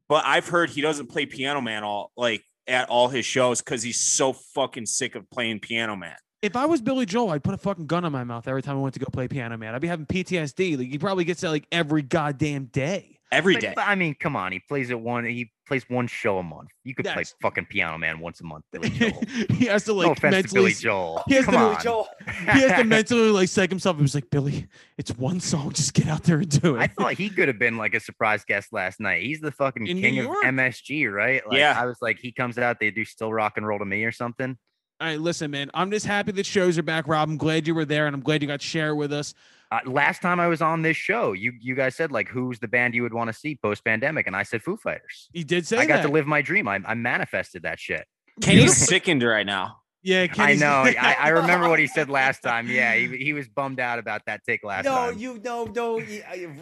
but 0.09 0.25
I've 0.25 0.47
heard 0.49 0.69
he 0.69 0.81
doesn't 0.81 1.07
play 1.07 1.25
Piano 1.25 1.61
Man 1.61 1.83
all 1.83 2.11
like 2.17 2.43
at 2.67 2.89
all 2.89 3.07
his 3.07 3.25
shows 3.25 3.61
because 3.61 3.83
he's 3.83 3.99
so 3.99 4.33
fucking 4.33 4.85
sick 4.85 5.15
of 5.15 5.29
playing 5.29 5.59
Piano 5.61 5.95
Man. 5.95 6.15
If 6.41 6.55
I 6.55 6.65
was 6.65 6.81
Billy 6.81 7.05
Joel, 7.05 7.29
I'd 7.31 7.43
put 7.43 7.53
a 7.53 7.57
fucking 7.57 7.87
gun 7.87 8.03
on 8.05 8.11
my 8.11 8.23
mouth 8.23 8.47
every 8.47 8.61
time 8.61 8.75
I 8.75 8.79
went 8.81 8.93
to 8.95 8.99
go 8.99 9.07
play 9.11 9.27
piano 9.27 9.57
man. 9.57 9.73
I'd 9.73 9.81
be 9.81 9.87
having 9.87 10.05
PTSD. 10.05 10.77
Like 10.77 10.87
he 10.89 10.99
probably 10.99 11.23
gets 11.23 11.41
that 11.41 11.49
like 11.49 11.65
every 11.71 12.01
goddamn 12.01 12.65
day. 12.65 13.17
Every 13.31 13.53
But- 13.55 13.61
day. 13.61 13.73
I 13.77 13.95
mean, 13.95 14.13
come 14.19 14.35
on, 14.35 14.51
he 14.51 14.59
plays 14.59 14.89
it 14.89 14.99
one. 14.99 15.25
He 15.25 15.51
plays 15.65 15.83
one 15.89 16.07
show 16.07 16.37
a 16.37 16.43
month. 16.43 16.69
You 16.83 16.93
could 16.95 17.05
play 17.05 17.23
fucking 17.41 17.65
Piano 17.65 17.97
Man 17.97 18.19
once 18.19 18.39
a 18.41 18.43
month, 18.43 18.65
Billy 18.71 18.89
Joel. 18.91 19.21
he 19.51 19.65
has 19.65 19.83
to 19.85 19.93
like 19.93 20.05
no 20.07 20.11
offense 20.13 20.31
to 20.35 20.37
mentally. 20.55 20.61
Billy 20.61 20.73
Joel. 20.73 21.23
he 21.27 21.35
has 21.35 21.45
come 21.45 21.53
to- 21.53 21.59
on. 21.59 21.81
Joel- 21.81 22.07
he 22.27 22.61
has 22.61 22.71
to 22.79 22.83
mentally 22.83 23.29
like 23.31 23.49
psych 23.49 23.69
himself. 23.69 23.95
He 23.97 24.01
was 24.01 24.15
like, 24.15 24.29
Billy, 24.29 24.67
it's 24.97 25.11
one 25.17 25.39
song. 25.39 25.71
Just 25.71 25.93
get 25.93 26.07
out 26.07 26.23
there 26.23 26.37
and 26.37 26.61
do 26.61 26.75
it. 26.75 26.79
I 26.79 26.87
thought 26.87 27.13
he 27.13 27.29
could 27.29 27.47
have 27.47 27.59
been 27.59 27.77
like 27.77 27.93
a 27.95 27.99
surprise 27.99 28.43
guest 28.45 28.71
last 28.71 28.99
night. 28.99 29.23
He's 29.23 29.39
the 29.41 29.51
fucking 29.51 29.87
In 29.87 29.99
king 30.01 30.19
of 30.19 30.27
MSG, 30.27 31.11
right? 31.11 31.45
Like, 31.47 31.57
Yeah. 31.57 31.75
I 31.79 31.85
was 31.85 31.97
like, 32.01 32.19
he 32.19 32.31
comes 32.31 32.57
out, 32.57 32.79
they 32.79 32.91
do 32.91 33.03
still 33.05 33.33
rock 33.33 33.53
and 33.57 33.65
roll 33.67 33.79
to 33.79 33.85
me 33.85 34.03
or 34.03 34.11
something. 34.11 34.57
All 35.01 35.07
right, 35.07 35.19
listen, 35.19 35.51
man. 35.51 35.69
I'm 35.73 35.91
just 35.91 36.05
happy 36.05 36.31
that 36.31 36.45
shows 36.45 36.77
are 36.77 36.83
back, 36.83 37.05
Rob. 37.09 37.27
I'm 37.27 37.35
glad 37.35 37.67
you 37.67 37.75
were 37.75 37.83
there, 37.83 38.07
and 38.07 38.15
I'm 38.15 38.21
glad 38.21 38.41
you 38.41 38.47
got 38.47 38.61
to 38.61 38.65
share 38.65 38.95
with 38.95 39.11
us. 39.11 39.33
Uh, 39.75 39.89
last 39.89 40.21
time 40.21 40.39
I 40.39 40.47
was 40.47 40.61
on 40.61 40.83
this 40.83 40.95
show, 40.95 41.33
you 41.33 41.53
you 41.59 41.75
guys 41.75 41.95
said 41.95 42.11
like, 42.11 42.29
who's 42.29 42.59
the 42.59 42.67
band 42.67 42.95
you 42.95 43.03
would 43.03 43.13
want 43.13 43.27
to 43.27 43.33
see 43.33 43.55
post 43.55 43.83
pandemic, 43.83 44.25
and 44.25 44.35
I 44.35 44.43
said 44.43 44.61
Foo 44.63 44.77
Fighters. 44.77 45.29
You 45.33 45.43
did 45.43 45.67
say 45.67 45.77
I 45.77 45.85
got 45.85 45.97
that. 45.97 46.01
to 46.03 46.13
live 46.13 46.27
my 46.27 46.41
dream. 46.41 46.67
I, 46.67 46.79
I 46.85 46.93
manifested 46.93 47.63
that 47.63 47.79
shit. 47.79 48.05
Kenny's 48.41 48.77
sickened 48.77 49.23
right 49.23 49.45
now. 49.45 49.77
Yeah, 50.01 50.27
I 50.37 50.53
know. 50.53 50.83
I, 50.85 51.15
I 51.19 51.29
remember 51.41 51.67
what 51.67 51.79
he 51.79 51.87
said 51.87 52.09
last 52.09 52.41
time. 52.41 52.69
Yeah, 52.69 52.93
he, 52.93 53.17
he 53.17 53.33
was 53.33 53.49
bummed 53.49 53.79
out 53.79 53.97
about 53.97 54.21
that 54.27 54.45
take 54.45 54.63
last 54.63 54.85
no, 54.85 54.93
time. 54.93 55.13
No, 55.13 55.19
you 55.19 55.41
no 55.43 55.65
no. 55.65 55.97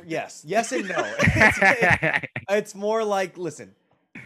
Yes, 0.06 0.44
yes 0.48 0.72
and 0.72 0.88
no. 0.88 0.96
it's, 1.20 2.28
it's 2.50 2.76
more 2.76 3.04
like, 3.04 3.38
listen. 3.38 3.76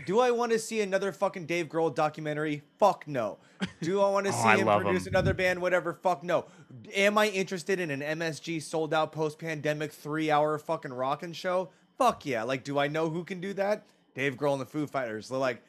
Do 0.06 0.20
I 0.20 0.32
want 0.32 0.51
to 0.51 0.60
see 0.60 0.82
another 0.82 1.12
fucking 1.12 1.46
Dave 1.46 1.67
Grohl 1.67 1.94
documentary? 1.94 2.62
Fuck 2.77 3.08
no. 3.08 3.38
Do 3.82 4.01
I 4.01 4.10
want 4.10 4.25
to 4.25 4.32
Oh, 4.36 4.41
see 4.41 4.48
I 4.50 4.58
him 4.58 4.67
love 4.67 4.82
produce 4.84 5.08
him. 5.08 5.13
another 5.13 5.34
band? 5.34 5.62
Whatever. 5.62 5.94
Fuck 5.94 6.24
no. 6.24 6.46
Am 6.94 7.17
I 7.17 7.27
interested 7.27 7.79
in 7.79 7.89
an 7.91 8.01
MSG 8.20 8.62
sold 8.62 8.94
out 8.94 9.12
post 9.12 9.39
pandemic 9.39 9.91
three 9.91 10.29
hour 10.32 10.58
fucking 10.58 10.94
rockin' 10.94 11.34
show? 11.34 11.70
Fuck 11.98 12.25
yeah. 12.25 12.44
Like, 12.44 12.63
do 12.63 12.77
I 12.77 12.88
know 12.88 13.10
who 13.10 13.24
can 13.24 13.39
do 13.39 13.53
that? 13.53 13.86
Dave 14.13 14.36
Grohl 14.36 14.53
and 14.53 14.62
the 14.62 14.65
Foo 14.65 14.88
Fighters. 14.88 15.29
They're 15.29 15.38
like, 15.38 15.62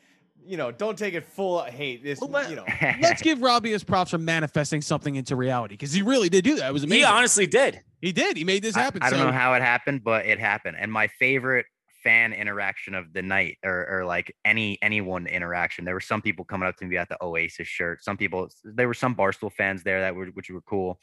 you 0.45 0.57
know, 0.57 0.71
don't 0.71 0.97
take 0.99 1.15
it 1.15 1.25
full 1.25 1.61
hate. 1.63 2.03
This, 2.03 2.21
Well, 2.21 2.49
you 2.51 2.57
know, 2.57 2.65
Let's 3.01 3.23
give 3.23 3.41
Robbie 3.43 3.71
his 3.73 3.85
props 3.85 4.11
for 4.11 4.19
manifesting 4.19 4.83
something 4.83 5.17
into 5.17 5.37
reality 5.37 5.75
because 5.75 5.93
he 5.93 6.03
really 6.03 6.29
did 6.29 6.45
do 6.45 6.57
that. 6.57 6.69
It 6.71 6.73
was 6.73 6.85
amazing. 6.85 7.01
He 7.01 7.05
honestly 7.05 7.47
did. 7.47 7.81
He 8.01 8.13
did. 8.13 8.37
He 8.37 8.45
made 8.45 8.63
this 8.63 8.77
I- 8.77 8.81
happen. 8.83 9.03
I, 9.03 9.11
don't 9.11 9.19
so- 9.21 9.27
know 9.27 9.33
how 9.33 9.55
it 9.55 9.63
happened, 9.63 10.03
but 10.05 10.27
it 10.27 10.39
happened. 10.39 10.77
And 10.79 10.91
my 10.93 11.09
favorite 11.09 11.67
fan 12.03 12.33
interaction 12.33 12.95
of 12.95 13.13
the 13.13 13.23
night, 13.23 13.59
or, 13.65 13.87
or 13.91 14.05
like 14.05 14.35
any 14.45 14.79
anyone 14.83 15.27
interaction, 15.27 15.85
there 15.85 15.95
were 15.95 16.01
some 16.01 16.23
people 16.23 16.45
coming 16.45 16.69
up 16.69 16.77
to 16.77 16.85
me 16.85 16.97
at 16.97 17.09
the 17.09 17.23
Oasis 17.23 17.69
shirt. 17.69 18.03
Some 18.03 18.17
people, 18.17 18.49
there 18.65 18.89
were 18.89 18.95
some 18.95 19.15
Barstool 19.15 19.53
fans 19.53 19.83
there 19.83 20.01
that 20.01 20.15
were 20.15 20.27
which 20.27 20.51
were 20.51 20.63
cool. 20.63 20.99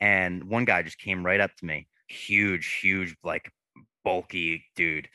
And 0.00 0.44
one 0.44 0.64
guy 0.64 0.82
just 0.82 0.98
came 0.98 1.24
right 1.24 1.40
up 1.40 1.54
to 1.56 1.64
me, 1.64 1.88
huge, 2.08 2.78
huge, 2.80 3.16
like 3.24 3.50
bulky 4.04 4.64
dude. 4.76 5.08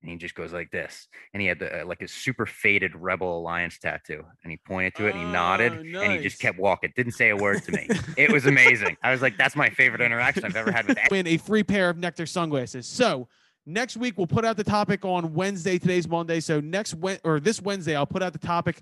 And 0.00 0.10
he 0.10 0.16
just 0.16 0.34
goes 0.34 0.52
like 0.52 0.72
this, 0.72 1.06
and 1.32 1.40
he 1.40 1.46
had 1.46 1.60
the, 1.60 1.82
uh, 1.82 1.86
like 1.86 2.02
a 2.02 2.08
super 2.08 2.44
faded 2.44 2.96
Rebel 2.96 3.38
Alliance 3.38 3.78
tattoo, 3.78 4.24
and 4.42 4.50
he 4.50 4.58
pointed 4.66 4.96
to 4.96 5.06
it, 5.06 5.14
and 5.14 5.24
he 5.24 5.30
nodded, 5.30 5.74
Oh, 5.94 6.00
and 6.00 6.12
he 6.14 6.18
just 6.18 6.40
kept 6.40 6.58
walking, 6.58 6.92
didn't 6.96 7.12
say 7.12 7.28
a 7.28 7.36
word 7.36 7.62
to 7.62 7.70
me. 7.70 7.86
it 8.16 8.32
was 8.32 8.46
amazing. 8.46 8.96
I 9.04 9.12
was 9.12 9.22
like, 9.22 9.36
"That's 9.36 9.54
my 9.54 9.70
favorite 9.70 10.00
interaction 10.00 10.44
I've 10.44 10.56
ever 10.56 10.72
had 10.72 10.88
with 10.88 10.98
win 11.12 11.28
a 11.28 11.36
free 11.36 11.62
pair 11.62 11.88
of 11.88 11.98
Nectar 11.98 12.26
sunglasses. 12.26 12.84
So 12.88 13.28
next 13.66 13.96
week 13.96 14.16
we'll 14.16 14.26
put 14.26 14.44
out 14.44 14.56
the 14.56 14.64
topic 14.64 15.04
on 15.04 15.34
Wednesday. 15.34 15.78
Today's 15.78 16.08
Monday. 16.08 16.40
So 16.40 16.60
next 16.60 16.94
Wed 16.94 17.20
or 17.24 17.40
this 17.40 17.60
Wednesday 17.60 17.96
I'll 17.96 18.06
put 18.06 18.22
out 18.22 18.32
the 18.32 18.38
topic. 18.38 18.80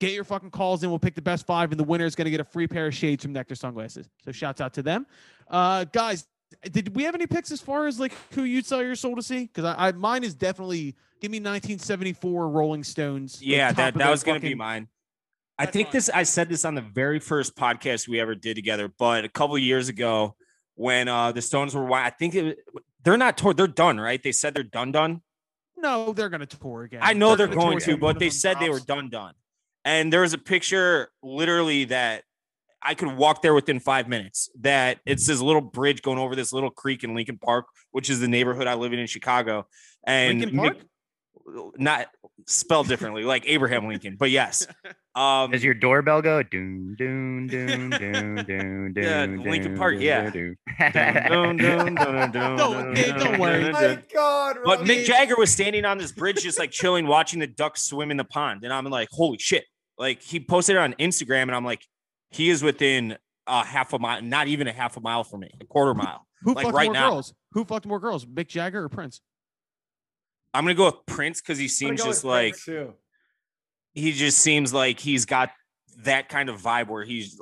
Get 0.00 0.12
your 0.12 0.24
fucking 0.24 0.50
calls 0.50 0.82
in. 0.82 0.90
We'll 0.90 1.00
pick 1.00 1.16
the 1.16 1.22
best 1.22 1.44
five, 1.44 1.72
and 1.72 1.80
the 1.80 1.84
winner 1.84 2.04
is 2.04 2.14
going 2.14 2.26
to 2.26 2.30
get 2.30 2.38
a 2.38 2.44
free 2.44 2.68
pair 2.68 2.86
of 2.86 2.94
shades 2.94 3.24
from 3.24 3.32
Nectar 3.32 3.56
sunglasses. 3.56 4.08
So 4.24 4.30
shouts 4.30 4.60
out 4.60 4.74
to 4.74 4.82
them, 4.82 5.06
uh, 5.50 5.84
guys. 5.84 6.26
Did 6.70 6.96
we 6.96 7.02
have 7.02 7.14
any 7.14 7.26
picks 7.26 7.50
as 7.50 7.60
far 7.60 7.86
as 7.86 8.00
like 8.00 8.14
who 8.32 8.44
you'd 8.44 8.64
sell 8.64 8.82
your 8.82 8.94
soul 8.94 9.16
to 9.16 9.22
see? 9.22 9.42
Because 9.46 9.64
I, 9.64 9.88
I 9.88 9.92
mine 9.92 10.24
is 10.24 10.34
definitely 10.34 10.94
give 11.20 11.30
me 11.30 11.38
1974 11.38 12.48
Rolling 12.48 12.84
Stones. 12.84 13.42
Yeah, 13.42 13.72
that, 13.72 13.94
that 13.94 14.10
was 14.10 14.22
going 14.22 14.40
to 14.40 14.46
be 14.46 14.54
mine. 14.54 14.88
I 15.58 15.66
think 15.66 15.90
this, 15.90 16.08
I 16.08 16.22
said 16.22 16.48
this 16.48 16.64
on 16.64 16.76
the 16.76 16.80
very 16.80 17.18
first 17.18 17.56
podcast 17.56 18.06
we 18.06 18.20
ever 18.20 18.36
did 18.36 18.54
together, 18.54 18.88
but 18.96 19.24
a 19.24 19.28
couple 19.28 19.56
of 19.56 19.62
years 19.62 19.88
ago 19.88 20.36
when 20.76 21.08
uh 21.08 21.32
the 21.32 21.42
Stones 21.42 21.74
were, 21.74 21.92
I 21.92 22.10
think 22.10 22.36
it, 22.36 22.58
they're 23.08 23.16
not 23.16 23.38
tour. 23.38 23.54
they're 23.54 23.66
done, 23.66 23.98
right? 23.98 24.22
They 24.22 24.32
said 24.32 24.54
they're 24.54 24.62
done, 24.62 24.92
done. 24.92 25.22
No, 25.78 26.12
they're 26.12 26.28
going 26.28 26.46
to 26.46 26.46
tour 26.46 26.82
again. 26.82 27.00
I 27.02 27.14
know 27.14 27.36
they're 27.36 27.46
gonna 27.46 27.60
going 27.60 27.78
to, 27.80 27.96
but 27.96 28.18
they 28.18 28.28
said 28.28 28.58
they 28.60 28.68
were 28.68 28.80
done, 28.80 29.08
done. 29.08 29.32
And 29.84 30.12
there 30.12 30.20
was 30.20 30.34
a 30.34 30.38
picture 30.38 31.10
literally 31.22 31.86
that 31.86 32.24
I 32.82 32.92
could 32.92 33.16
walk 33.16 33.40
there 33.40 33.54
within 33.54 33.80
five 33.80 34.08
minutes. 34.08 34.50
That 34.60 34.98
it's 35.06 35.26
this 35.26 35.40
little 35.40 35.62
bridge 35.62 36.02
going 36.02 36.18
over 36.18 36.36
this 36.36 36.52
little 36.52 36.70
creek 36.70 37.02
in 37.02 37.14
Lincoln 37.14 37.38
Park, 37.38 37.64
which 37.92 38.10
is 38.10 38.20
the 38.20 38.28
neighborhood 38.28 38.66
I 38.66 38.74
live 38.74 38.92
in 38.92 38.98
in 38.98 39.06
Chicago. 39.06 39.66
And 40.04 40.40
Lincoln 40.40 40.58
Park? 40.58 40.76
Mick- 41.48 41.78
not 41.78 42.08
spelled 42.46 42.88
differently, 42.88 43.24
like 43.24 43.44
Abraham 43.46 43.86
Lincoln. 43.88 44.16
But 44.18 44.30
yes, 44.30 44.66
um, 45.14 45.50
Does 45.50 45.64
your 45.64 45.74
doorbell 45.74 46.22
go 46.22 46.42
doon 46.42 46.94
doon 46.98 47.46
doon 47.46 47.90
doon 47.90 48.44
doon 48.44 48.92
Yeah, 48.96 49.26
doon 49.26 49.42
Linkin 49.42 49.70
doon, 49.72 49.78
Park, 49.78 49.94
doon, 49.94 50.02
yeah. 50.02 50.30
doon, 50.30 50.56
Dun, 50.78 50.92
dun, 50.92 51.56
dun, 51.56 51.94
dun, 51.94 52.30
dun, 52.32 52.56
Don't- 52.56 52.94
Dave, 52.94 53.16
don't 53.16 53.38
worry. 53.38 53.62
dun, 53.64 53.72
My 53.72 53.80
dun. 53.80 54.02
God, 54.14 54.56
But 54.64 54.80
Mick 54.80 55.04
Jagger 55.04 55.36
was 55.36 55.50
standing 55.50 55.84
on 55.84 55.98
this 55.98 56.12
bridge, 56.12 56.42
just 56.42 56.58
like 56.58 56.70
chilling, 56.70 57.06
watching 57.06 57.40
the 57.40 57.46
ducks 57.46 57.82
swim 57.82 58.10
in 58.10 58.16
the 58.16 58.24
pond, 58.24 58.64
and 58.64 58.72
I'm 58.72 58.84
like, 58.86 59.08
holy 59.10 59.38
shit! 59.38 59.64
Like 59.98 60.22
he 60.22 60.40
posted 60.40 60.76
it 60.76 60.78
on 60.78 60.94
Instagram, 60.94 61.42
and 61.42 61.54
I'm 61.54 61.64
like, 61.64 61.82
he 62.30 62.50
is 62.50 62.62
within 62.62 63.16
a 63.46 63.64
half 63.64 63.92
a 63.94 63.98
mile, 63.98 64.22
not 64.22 64.46
even 64.48 64.68
a 64.68 64.72
half 64.72 64.96
a 64.96 65.00
mile 65.00 65.24
from 65.24 65.40
me, 65.40 65.50
a 65.60 65.64
quarter 65.64 65.94
mile. 65.94 66.26
Who 66.42 66.54
Like 66.54 66.66
fucked 66.66 66.76
right 66.76 66.84
more 66.86 66.94
now. 66.94 67.10
girls? 67.10 67.34
Who 67.52 67.64
fucked 67.64 67.86
more 67.86 67.98
girls? 67.98 68.24
Mick 68.24 68.46
Jagger 68.46 68.84
or 68.84 68.88
Prince? 68.88 69.20
I'm 70.54 70.64
gonna 70.64 70.74
go 70.74 70.86
with 70.86 71.06
Prince 71.06 71.40
because 71.40 71.58
he 71.58 71.68
seems 71.68 72.02
just 72.02 72.24
like 72.24 72.56
too. 72.56 72.94
he 73.94 74.12
just 74.12 74.38
seems 74.38 74.72
like 74.72 74.98
he's 74.98 75.24
got 75.26 75.50
that 75.98 76.28
kind 76.28 76.48
of 76.48 76.60
vibe 76.60 76.88
where 76.88 77.04
he's 77.04 77.40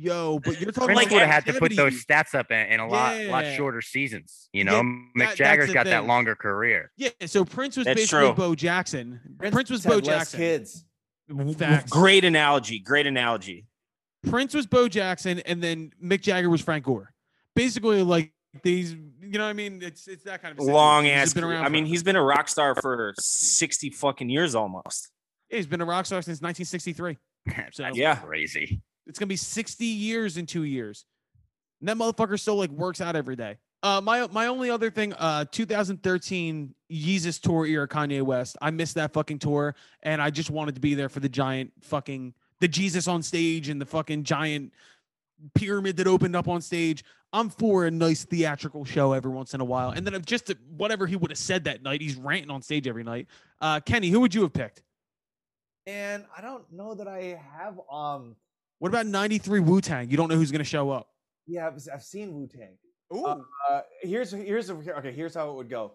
Yo, 0.00 0.38
but 0.38 0.60
you're 0.60 0.70
talking 0.70 0.94
Prince 0.94 0.96
Like 0.96 1.10
would 1.10 1.22
have 1.22 1.44
had 1.44 1.52
to 1.52 1.58
put 1.58 1.74
those 1.74 2.04
stats 2.04 2.32
up 2.32 2.52
in, 2.52 2.68
in 2.68 2.78
a 2.78 2.86
lot 2.86 3.20
lot 3.24 3.44
shorter 3.56 3.82
seasons. 3.82 4.48
You 4.52 4.62
know, 4.62 4.76
that- 4.76 4.84
Mick 4.84 5.18
that's 5.18 5.34
Jagger's 5.34 5.68
the 5.68 5.74
got 5.74 5.86
that 5.86 6.06
longer 6.06 6.36
career. 6.36 6.92
Yeah, 6.96 7.08
so 7.26 7.44
Prince 7.44 7.76
was 7.76 7.84
That's 7.86 8.02
basically 8.02 8.26
true. 8.26 8.32
Bo 8.34 8.54
Jackson. 8.54 9.20
Prince, 9.38 9.70
was 9.70 9.82
had 9.82 9.90
Bo 9.90 9.96
less 9.96 10.06
Jackson. 10.06 10.38
Kids. 10.38 10.84
Facts. 11.56 11.90
great 11.90 12.24
analogy. 12.24 12.78
Great 12.78 13.08
analogy. 13.08 13.66
Prince 14.28 14.54
was 14.54 14.66
Bo 14.66 14.88
Jackson, 14.88 15.40
and 15.40 15.60
then 15.60 15.92
Mick 16.02 16.20
Jagger 16.20 16.48
was 16.48 16.60
Frank 16.60 16.84
Gore. 16.84 17.12
Basically, 17.56 18.04
like 18.04 18.32
these, 18.62 18.92
you 18.92 19.38
know 19.38 19.44
what 19.44 19.50
I 19.50 19.52
mean? 19.54 19.80
It's 19.82 20.06
it's 20.08 20.24
that 20.24 20.42
kind 20.42 20.58
of. 20.58 20.64
Long 20.64 21.06
ass. 21.06 21.32
been 21.34 21.44
around. 21.44 21.64
I 21.64 21.68
mean, 21.68 21.86
he's 21.86 22.02
been 22.02 22.16
a 22.16 22.22
rock 22.22 22.48
star 22.48 22.74
for 22.74 23.14
sixty 23.18 23.90
fucking 23.90 24.28
years 24.28 24.54
almost. 24.54 25.08
Yeah, 25.50 25.56
he's 25.56 25.66
been 25.66 25.80
a 25.80 25.84
rock 25.86 26.06
star 26.06 26.20
since 26.22 26.40
1963. 26.42 27.16
So 27.72 27.86
Yeah. 27.94 28.16
crazy. 28.16 28.82
it's 29.06 29.18
gonna 29.18 29.28
be 29.28 29.36
60 29.36 29.84
years 29.86 30.36
in 30.36 30.44
two 30.46 30.64
years. 30.64 31.06
And 31.80 31.88
that 31.88 31.96
motherfucker 31.96 32.38
still 32.38 32.56
like 32.56 32.70
works 32.70 33.00
out 33.00 33.16
every 33.16 33.36
day. 33.36 33.56
Uh, 33.82 34.00
my 34.02 34.26
my 34.26 34.48
only 34.48 34.68
other 34.70 34.90
thing, 34.90 35.12
uh, 35.14 35.44
2013 35.50 36.74
Yeezus 36.92 37.40
tour 37.40 37.64
era, 37.64 37.86
Kanye 37.88 38.22
West. 38.22 38.56
I 38.60 38.70
missed 38.70 38.96
that 38.96 39.12
fucking 39.12 39.38
tour, 39.38 39.74
and 40.02 40.20
I 40.20 40.30
just 40.30 40.50
wanted 40.50 40.74
to 40.74 40.80
be 40.80 40.94
there 40.94 41.08
for 41.08 41.20
the 41.20 41.28
giant 41.28 41.72
fucking 41.82 42.34
the 42.60 42.68
Jesus 42.68 43.06
on 43.06 43.22
stage 43.22 43.68
and 43.68 43.80
the 43.80 43.86
fucking 43.86 44.24
giant 44.24 44.72
pyramid 45.54 45.96
that 45.98 46.06
opened 46.06 46.34
up 46.36 46.48
on 46.48 46.60
stage. 46.60 47.04
I'm 47.32 47.50
for 47.50 47.86
a 47.86 47.90
nice 47.90 48.24
theatrical 48.24 48.84
show 48.84 49.12
every 49.12 49.30
once 49.30 49.52
in 49.52 49.60
a 49.60 49.64
while, 49.64 49.90
and 49.90 50.06
then 50.06 50.22
just 50.24 50.50
whatever 50.76 51.06
he 51.06 51.14
would 51.16 51.30
have 51.30 51.38
said 51.38 51.64
that 51.64 51.82
night. 51.82 52.00
He's 52.00 52.16
ranting 52.16 52.50
on 52.50 52.62
stage 52.62 52.86
every 52.88 53.04
night. 53.04 53.26
Uh, 53.60 53.80
Kenny, 53.80 54.08
who 54.08 54.20
would 54.20 54.34
you 54.34 54.42
have 54.42 54.52
picked? 54.52 54.82
And 55.86 56.24
I 56.36 56.40
don't 56.40 56.64
know 56.72 56.94
that 56.94 57.08
I 57.08 57.40
have. 57.56 57.78
Um, 57.90 58.36
What 58.78 58.88
about 58.88 59.06
93 59.06 59.60
Wu 59.60 59.80
Tang? 59.80 60.10
You 60.10 60.16
don't 60.16 60.28
know 60.28 60.36
who's 60.36 60.52
gonna 60.52 60.64
show 60.64 60.90
up. 60.90 61.08
yeah, 61.46 61.66
I've, 61.66 61.78
I've 61.92 62.02
seen 62.02 62.32
Wu 62.34 62.46
Tang. 62.46 62.76
Ooh. 63.14 63.26
Uh, 63.26 63.80
here's 64.02 64.30
here's 64.32 64.70
okay. 64.70 65.12
Here's 65.12 65.34
how 65.34 65.50
it 65.50 65.54
would 65.54 65.70
go. 65.70 65.92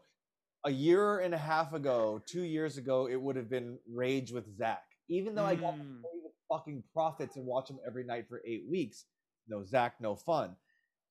A 0.66 0.72
year 0.72 1.20
and 1.20 1.34
a 1.34 1.38
half 1.38 1.74
ago, 1.74 2.22
two 2.26 2.44
years 2.44 2.78
ago, 2.78 3.08
it 3.08 3.20
would 3.22 3.36
have 3.36 3.50
been 3.50 3.78
Rage 3.92 4.32
with 4.32 4.56
Zach. 4.58 4.84
Even 5.10 5.36
though 5.36 5.46
I 5.46 5.56
got 5.56 5.76
to 5.76 5.82
Mm. 5.82 6.02
with 6.24 6.34
fucking 6.50 6.84
Prophets 6.94 7.36
and 7.36 7.46
watch 7.46 7.68
them 7.68 7.80
every 7.86 8.04
night 8.04 8.26
for 8.30 8.42
eight 8.46 8.64
weeks, 8.70 9.06
no 9.48 9.64
Zach, 9.64 9.96
no 10.00 10.16
fun. 10.16 10.56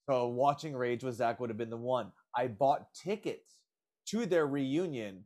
So 0.09 0.29
watching 0.29 0.75
Rage 0.75 1.05
with 1.05 1.17
Zach 1.17 1.41
would 1.41 1.51
have 1.51 1.57
been 1.57 1.71
the 1.71 1.77
one. 1.77 2.12
I 2.37 2.49
bought 2.49 2.93
tickets 2.95 3.61
to 4.09 4.27
their 4.27 4.47
reunion 4.47 5.25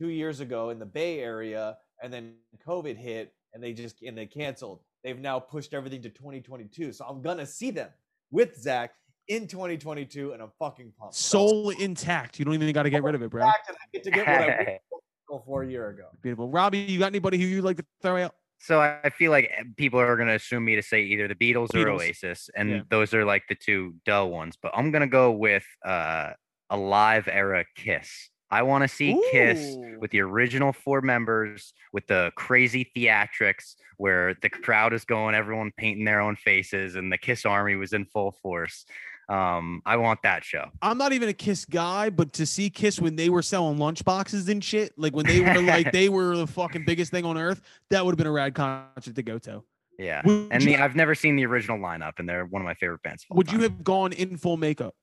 two 0.00 0.08
years 0.08 0.40
ago 0.40 0.70
in 0.70 0.78
the 0.78 0.86
Bay 0.86 1.20
Area, 1.20 1.76
and 2.02 2.12
then 2.12 2.34
COVID 2.66 2.96
hit, 2.96 3.34
and 3.52 3.62
they 3.62 3.72
just 3.72 4.02
and 4.02 4.16
they 4.16 4.26
canceled. 4.26 4.80
They've 5.02 5.18
now 5.18 5.40
pushed 5.40 5.74
everything 5.74 6.02
to 6.02 6.08
2022, 6.08 6.92
so 6.92 7.04
I'm 7.04 7.22
gonna 7.22 7.46
see 7.46 7.70
them 7.70 7.90
with 8.30 8.56
Zach 8.56 8.92
in 9.28 9.46
2022, 9.46 10.32
and 10.32 10.42
I'm 10.42 10.50
fucking 10.58 10.92
pumped. 10.98 11.14
So, 11.14 11.46
Soul 11.46 11.70
intact. 11.70 12.38
You 12.38 12.44
don't 12.44 12.54
even 12.54 12.72
got 12.72 12.84
to 12.84 12.90
get 12.90 13.02
rid 13.02 13.14
of 13.14 13.22
it, 13.22 13.30
bro. 13.30 13.42
back 13.42 13.64
and 13.68 13.76
I 13.76 13.86
get 13.92 14.04
to 14.04 14.10
get 14.10 14.26
what 14.26 14.40
I 14.40 14.78
for 15.46 15.62
a 15.62 15.68
year 15.68 15.88
ago. 15.88 16.08
Beautiful. 16.20 16.48
Robbie, 16.48 16.78
you 16.78 16.98
got 16.98 17.06
anybody 17.06 17.38
who 17.38 17.46
you'd 17.46 17.64
like 17.64 17.78
to 17.78 17.84
throw 18.02 18.22
out? 18.22 18.34
So 18.62 18.80
I 18.80 19.10
feel 19.10 19.32
like 19.32 19.50
eh, 19.56 19.64
people 19.76 19.98
are 19.98 20.16
gonna 20.16 20.36
assume 20.36 20.64
me 20.64 20.76
to 20.76 20.82
say 20.82 21.02
either 21.02 21.26
the 21.26 21.34
Beatles, 21.34 21.74
or 21.74 21.88
Oasis, 21.88 22.48
and 22.54 22.70
Yeah. 22.70 22.82
those 22.90 23.12
are 23.12 23.24
like 23.24 23.42
the 23.48 23.56
two 23.56 23.96
dull 24.06 24.30
ones. 24.30 24.56
But 24.62 24.70
I'm 24.72 24.92
gonna 24.92 25.08
go 25.08 25.32
with 25.32 25.66
uh, 25.84 26.34
a 26.70 26.76
live 26.76 27.26
era 27.26 27.64
Kiss. 27.74 28.30
I 28.52 28.62
want 28.62 28.82
to 28.82 28.88
see 28.88 29.18
Kiss 29.32 29.78
with 29.98 30.10
the 30.10 30.20
original 30.20 30.72
four 30.72 31.00
members, 31.00 31.72
with 31.92 32.06
the 32.06 32.32
crazy 32.36 32.90
theatrics 32.94 33.76
where 33.96 34.34
the 34.42 34.50
crowd 34.50 34.92
is 34.92 35.04
going, 35.06 35.34
everyone 35.34 35.72
painting 35.76 36.04
their 36.04 36.20
own 36.20 36.36
faces, 36.36 36.94
and 36.94 37.10
the 37.10 37.18
Kiss 37.18 37.44
Army 37.46 37.76
was 37.76 37.92
in 37.92 38.04
full 38.04 38.32
force. 38.42 38.84
Um, 39.28 39.82
I 39.86 39.96
want 39.96 40.20
that 40.22 40.44
show. 40.44 40.66
I'm 40.82 40.98
not 40.98 41.12
even 41.12 41.28
a 41.28 41.32
Kiss 41.32 41.64
guy, 41.64 42.10
but 42.10 42.32
to 42.34 42.46
see 42.46 42.68
Kiss 42.70 43.00
when 43.00 43.16
they 43.16 43.30
were 43.30 43.42
selling 43.42 43.78
lunch 43.78 44.04
boxes 44.04 44.48
and 44.48 44.62
shit, 44.62 44.92
like 44.98 45.14
when 45.14 45.26
they 45.26 45.40
were 45.40 45.62
like 45.62 45.92
they 45.92 46.08
were 46.08 46.36
the 46.36 46.46
fucking 46.46 46.84
biggest 46.84 47.10
thing 47.10 47.24
on 47.24 47.38
earth, 47.38 47.60
that 47.90 48.04
would 48.04 48.12
have 48.12 48.18
been 48.18 48.26
a 48.26 48.32
rad 48.32 48.54
concert 48.54 49.14
to 49.14 49.22
go 49.22 49.38
to. 49.38 49.62
Yeah, 49.98 50.22
Would 50.24 50.48
and 50.50 50.62
you- 50.62 50.76
the, 50.76 50.82
I've 50.82 50.96
never 50.96 51.14
seen 51.14 51.36
the 51.36 51.46
original 51.46 51.78
lineup, 51.78 52.18
and 52.18 52.28
they're 52.28 52.44
one 52.46 52.60
of 52.62 52.66
my 52.66 52.74
favorite 52.74 53.02
bands. 53.02 53.24
of 53.24 53.28
all 53.30 53.36
Would 53.38 53.52
you 53.52 53.60
have 53.60 53.84
gone 53.84 54.12
in 54.12 54.36
full 54.36 54.56
makeup? 54.56 54.94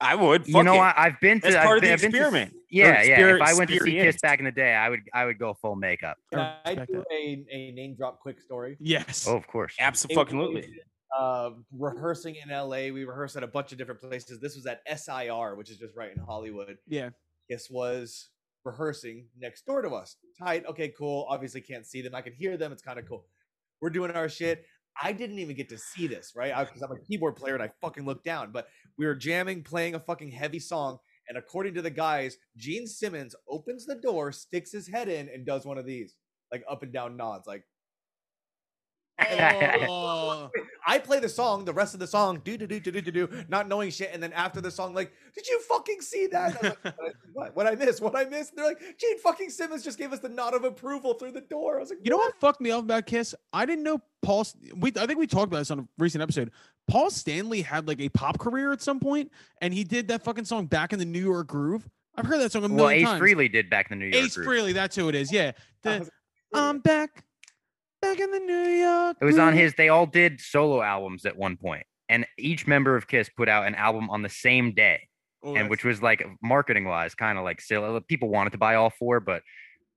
I 0.00 0.16
would. 0.16 0.46
You 0.46 0.62
know, 0.62 0.74
it. 0.74 0.78
I, 0.78 0.94
I've 0.96 1.20
been 1.20 1.40
to. 1.40 1.44
That's 1.46 1.56
I've 1.56 1.64
part 1.64 1.78
of 1.78 1.84
the 1.84 1.92
I've 1.92 2.00
been 2.00 2.10
to 2.10 2.16
experiment. 2.18 2.54
Yeah, 2.68 3.02
yeah. 3.02 3.18
exper- 3.18 3.36
If 3.36 3.42
I 3.42 3.54
went 3.54 3.70
to 3.70 3.80
see 3.80 3.92
Kiss 3.92 4.16
back 4.20 4.38
in 4.40 4.44
the 4.44 4.52
day, 4.52 4.74
I 4.74 4.88
would 4.90 5.00
I 5.12 5.24
would 5.24 5.38
go 5.38 5.54
full 5.54 5.76
makeup. 5.76 6.18
Can 6.30 6.40
I 6.40 6.58
I 6.66 6.74
do 6.74 7.04
a, 7.10 7.44
a 7.50 7.70
name 7.72 7.94
drop 7.94 8.20
quick 8.20 8.40
story? 8.40 8.76
Yes. 8.80 9.26
Oh, 9.28 9.36
of 9.36 9.46
course. 9.46 9.76
Absolutely. 9.78 10.68
Uh, 11.16 11.50
rehearsing 11.72 12.36
in 12.36 12.50
LA, 12.50 12.88
we 12.92 13.04
rehearsed 13.04 13.36
at 13.36 13.42
a 13.42 13.48
bunch 13.48 13.72
of 13.72 13.78
different 13.78 14.00
places. 14.00 14.40
This 14.40 14.56
was 14.56 14.66
at 14.66 14.80
SIR, 14.98 15.54
which 15.54 15.70
is 15.70 15.78
just 15.78 15.94
right 15.96 16.10
in 16.14 16.22
Hollywood. 16.22 16.78
Yeah. 16.88 17.10
This 17.48 17.70
was 17.70 18.30
rehearsing 18.64 19.26
next 19.38 19.66
door 19.66 19.82
to 19.82 19.90
us. 19.90 20.16
Tight. 20.38 20.64
Okay, 20.66 20.92
cool. 20.96 21.26
Obviously 21.28 21.60
can't 21.60 21.86
see 21.86 22.02
them. 22.02 22.14
I 22.14 22.22
can 22.22 22.32
hear 22.32 22.56
them. 22.56 22.72
It's 22.72 22.82
kind 22.82 22.98
of 22.98 23.06
cool. 23.06 23.26
We're 23.80 23.90
doing 23.90 24.10
our 24.10 24.28
shit. 24.28 24.64
I 25.00 25.12
didn't 25.12 25.38
even 25.38 25.56
get 25.56 25.68
to 25.70 25.78
see 25.78 26.06
this, 26.06 26.32
right? 26.36 26.54
Because 26.66 26.82
I'm 26.82 26.92
a 26.92 27.00
keyboard 27.00 27.36
player 27.36 27.54
and 27.54 27.62
I 27.62 27.70
fucking 27.80 28.04
looked 28.04 28.24
down. 28.24 28.52
But 28.52 28.68
we 28.96 29.06
were 29.06 29.14
jamming, 29.14 29.62
playing 29.62 29.94
a 29.94 30.00
fucking 30.00 30.30
heavy 30.30 30.60
song. 30.60 30.98
And 31.28 31.38
according 31.38 31.74
to 31.74 31.82
the 31.82 31.90
guys, 31.90 32.36
Gene 32.56 32.86
Simmons 32.86 33.34
opens 33.48 33.86
the 33.86 33.96
door, 33.96 34.30
sticks 34.30 34.72
his 34.72 34.88
head 34.88 35.08
in, 35.08 35.28
and 35.28 35.44
does 35.44 35.64
one 35.64 35.78
of 35.78 35.86
these, 35.86 36.16
like 36.52 36.64
up 36.70 36.82
and 36.82 36.92
down 36.92 37.16
nods, 37.16 37.46
like 37.46 37.64
Oh, 39.20 40.50
I 40.86 40.98
play 40.98 41.20
the 41.20 41.28
song, 41.28 41.64
the 41.64 41.72
rest 41.72 41.94
of 41.94 42.00
the 42.00 42.06
song, 42.06 42.40
do 42.44 42.58
do 42.58 42.66
do 42.66 42.80
do 42.80 42.90
do 42.90 43.00
do 43.00 43.10
do, 43.12 43.44
not 43.48 43.68
knowing 43.68 43.90
shit, 43.90 44.10
and 44.12 44.22
then 44.22 44.32
after 44.32 44.60
the 44.60 44.70
song, 44.70 44.92
like, 44.92 45.12
did 45.34 45.46
you 45.46 45.60
fucking 45.62 46.00
see 46.00 46.26
that? 46.28 46.56
I 46.56 46.68
was 46.68 46.76
like, 46.84 46.96
what? 46.98 47.14
what? 47.32 47.56
What 47.56 47.66
I 47.66 47.74
miss? 47.76 48.00
What 48.00 48.16
I 48.16 48.24
miss? 48.24 48.50
They're 48.50 48.64
like, 48.64 48.80
Gene 48.98 49.18
fucking 49.20 49.50
Simmons 49.50 49.84
just 49.84 49.98
gave 49.98 50.12
us 50.12 50.18
the 50.18 50.28
nod 50.28 50.54
of 50.54 50.64
approval 50.64 51.14
through 51.14 51.32
the 51.32 51.42
door. 51.42 51.76
I 51.76 51.80
was 51.80 51.90
like, 51.90 52.00
you 52.02 52.10
know 52.10 52.16
what 52.16 52.34
fucked 52.40 52.60
me 52.60 52.70
up 52.70 52.82
about 52.82 53.06
Kiss? 53.06 53.34
I 53.52 53.66
didn't 53.66 53.84
know 53.84 54.00
Paul. 54.22 54.46
We 54.76 54.92
I 54.96 55.06
think 55.06 55.18
we 55.18 55.26
talked 55.26 55.46
about 55.46 55.58
this 55.58 55.70
on 55.70 55.80
a 55.80 55.88
recent 55.98 56.22
episode. 56.22 56.50
Paul 56.88 57.10
Stanley 57.10 57.62
had 57.62 57.86
like 57.86 58.00
a 58.00 58.08
pop 58.08 58.38
career 58.38 58.72
at 58.72 58.82
some 58.82 58.98
point, 58.98 59.30
and 59.60 59.72
he 59.72 59.84
did 59.84 60.08
that 60.08 60.24
fucking 60.24 60.44
song 60.44 60.66
"Back 60.66 60.92
in 60.92 60.98
the 60.98 61.04
New 61.04 61.22
York 61.22 61.46
Groove." 61.46 61.88
I've 62.16 62.26
heard 62.26 62.40
that 62.40 62.52
song 62.52 62.64
a 62.64 62.68
million 62.68 62.76
well, 62.78 62.90
Ace 62.90 63.04
times. 63.04 63.22
Frehley 63.22 63.50
did 63.50 63.70
back 63.70 63.90
in 63.90 63.98
the 63.98 64.04
New 64.04 64.10
York. 64.10 64.26
Ace 64.26 64.36
group. 64.36 64.48
Frehley, 64.48 64.72
that's 64.72 64.94
who 64.94 65.08
it 65.08 65.14
is. 65.14 65.32
Yeah. 65.32 65.52
The, 65.82 66.08
I'm 66.52 66.78
back, 66.78 67.23
back 68.04 68.20
in 68.20 68.30
the 68.30 68.40
New 68.40 68.68
York. 68.70 69.16
It 69.20 69.24
was 69.24 69.38
on 69.38 69.52
his. 69.54 69.74
They 69.74 69.88
all 69.88 70.06
did 70.06 70.40
solo 70.40 70.82
albums 70.82 71.24
at 71.26 71.36
one 71.36 71.56
point, 71.56 71.84
and 72.08 72.26
each 72.38 72.66
member 72.66 72.96
of 72.96 73.06
Kiss 73.08 73.28
put 73.28 73.48
out 73.48 73.66
an 73.66 73.74
album 73.74 74.10
on 74.10 74.22
the 74.22 74.28
same 74.28 74.72
day, 74.74 75.08
Oh, 75.42 75.54
and 75.56 75.68
which 75.68 75.84
was 75.84 76.02
like 76.02 76.26
marketing 76.42 76.84
wise, 76.84 77.14
kind 77.14 77.38
of 77.38 77.44
like 77.44 77.60
silly. 77.60 78.00
People 78.08 78.28
wanted 78.28 78.50
to 78.50 78.58
buy 78.58 78.74
all 78.76 78.90
four, 78.90 79.20
but 79.20 79.42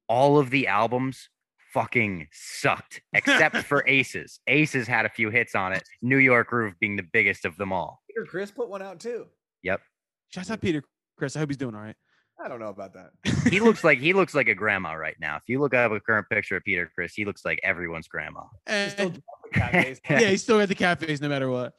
all 0.09 0.37
of 0.37 0.49
the 0.49 0.67
albums 0.67 1.29
fucking 1.73 2.27
sucked, 2.31 3.01
except 3.13 3.57
for 3.65 3.83
Aces. 3.87 4.39
Aces 4.47 4.87
had 4.87 5.05
a 5.05 5.09
few 5.09 5.29
hits 5.29 5.53
on 5.55 5.73
it. 5.73 5.83
New 6.01 6.17
York 6.17 6.47
Groove 6.47 6.73
being 6.79 6.95
the 6.95 7.03
biggest 7.13 7.45
of 7.45 7.55
them 7.57 7.71
all. 7.73 8.01
Peter 8.09 8.25
Criss 8.25 8.51
put 8.51 8.69
one 8.69 8.81
out 8.81 8.99
too. 8.99 9.25
Yep. 9.63 9.81
Shout 10.29 10.49
out 10.49 10.61
Peter 10.61 10.83
Criss. 11.17 11.35
I 11.35 11.39
hope 11.39 11.49
he's 11.49 11.57
doing 11.57 11.75
all 11.75 11.81
right. 11.81 11.95
I 12.39 12.47
don't 12.47 12.59
know 12.59 12.69
about 12.69 12.93
that. 12.93 13.11
He 13.49 13.59
looks 13.59 13.83
like 13.83 13.97
he 13.99 14.13
looks 14.13 14.35
like 14.35 14.47
a 14.47 14.53
grandma 14.53 14.93
right 14.93 15.15
now. 15.19 15.37
If 15.37 15.43
you 15.47 15.59
look 15.59 15.73
up 15.73 15.91
a 15.91 15.99
current 15.99 16.27
picture 16.29 16.55
of 16.57 16.63
Peter 16.63 16.89
Criss, 16.93 17.13
he 17.15 17.25
looks 17.25 17.43
like 17.43 17.59
everyone's 17.63 18.07
grandma. 18.07 18.41
He's 18.69 18.91
still 18.91 19.07
And- 19.13 19.23
dropping 19.53 19.53
cat 19.53 19.71
face. 19.71 19.99
yeah, 20.09 20.29
he's 20.29 20.43
still 20.43 20.59
at 20.61 20.69
the 20.69 20.75
cafes 20.75 21.19
no 21.21 21.29
matter 21.29 21.49
what. 21.49 21.73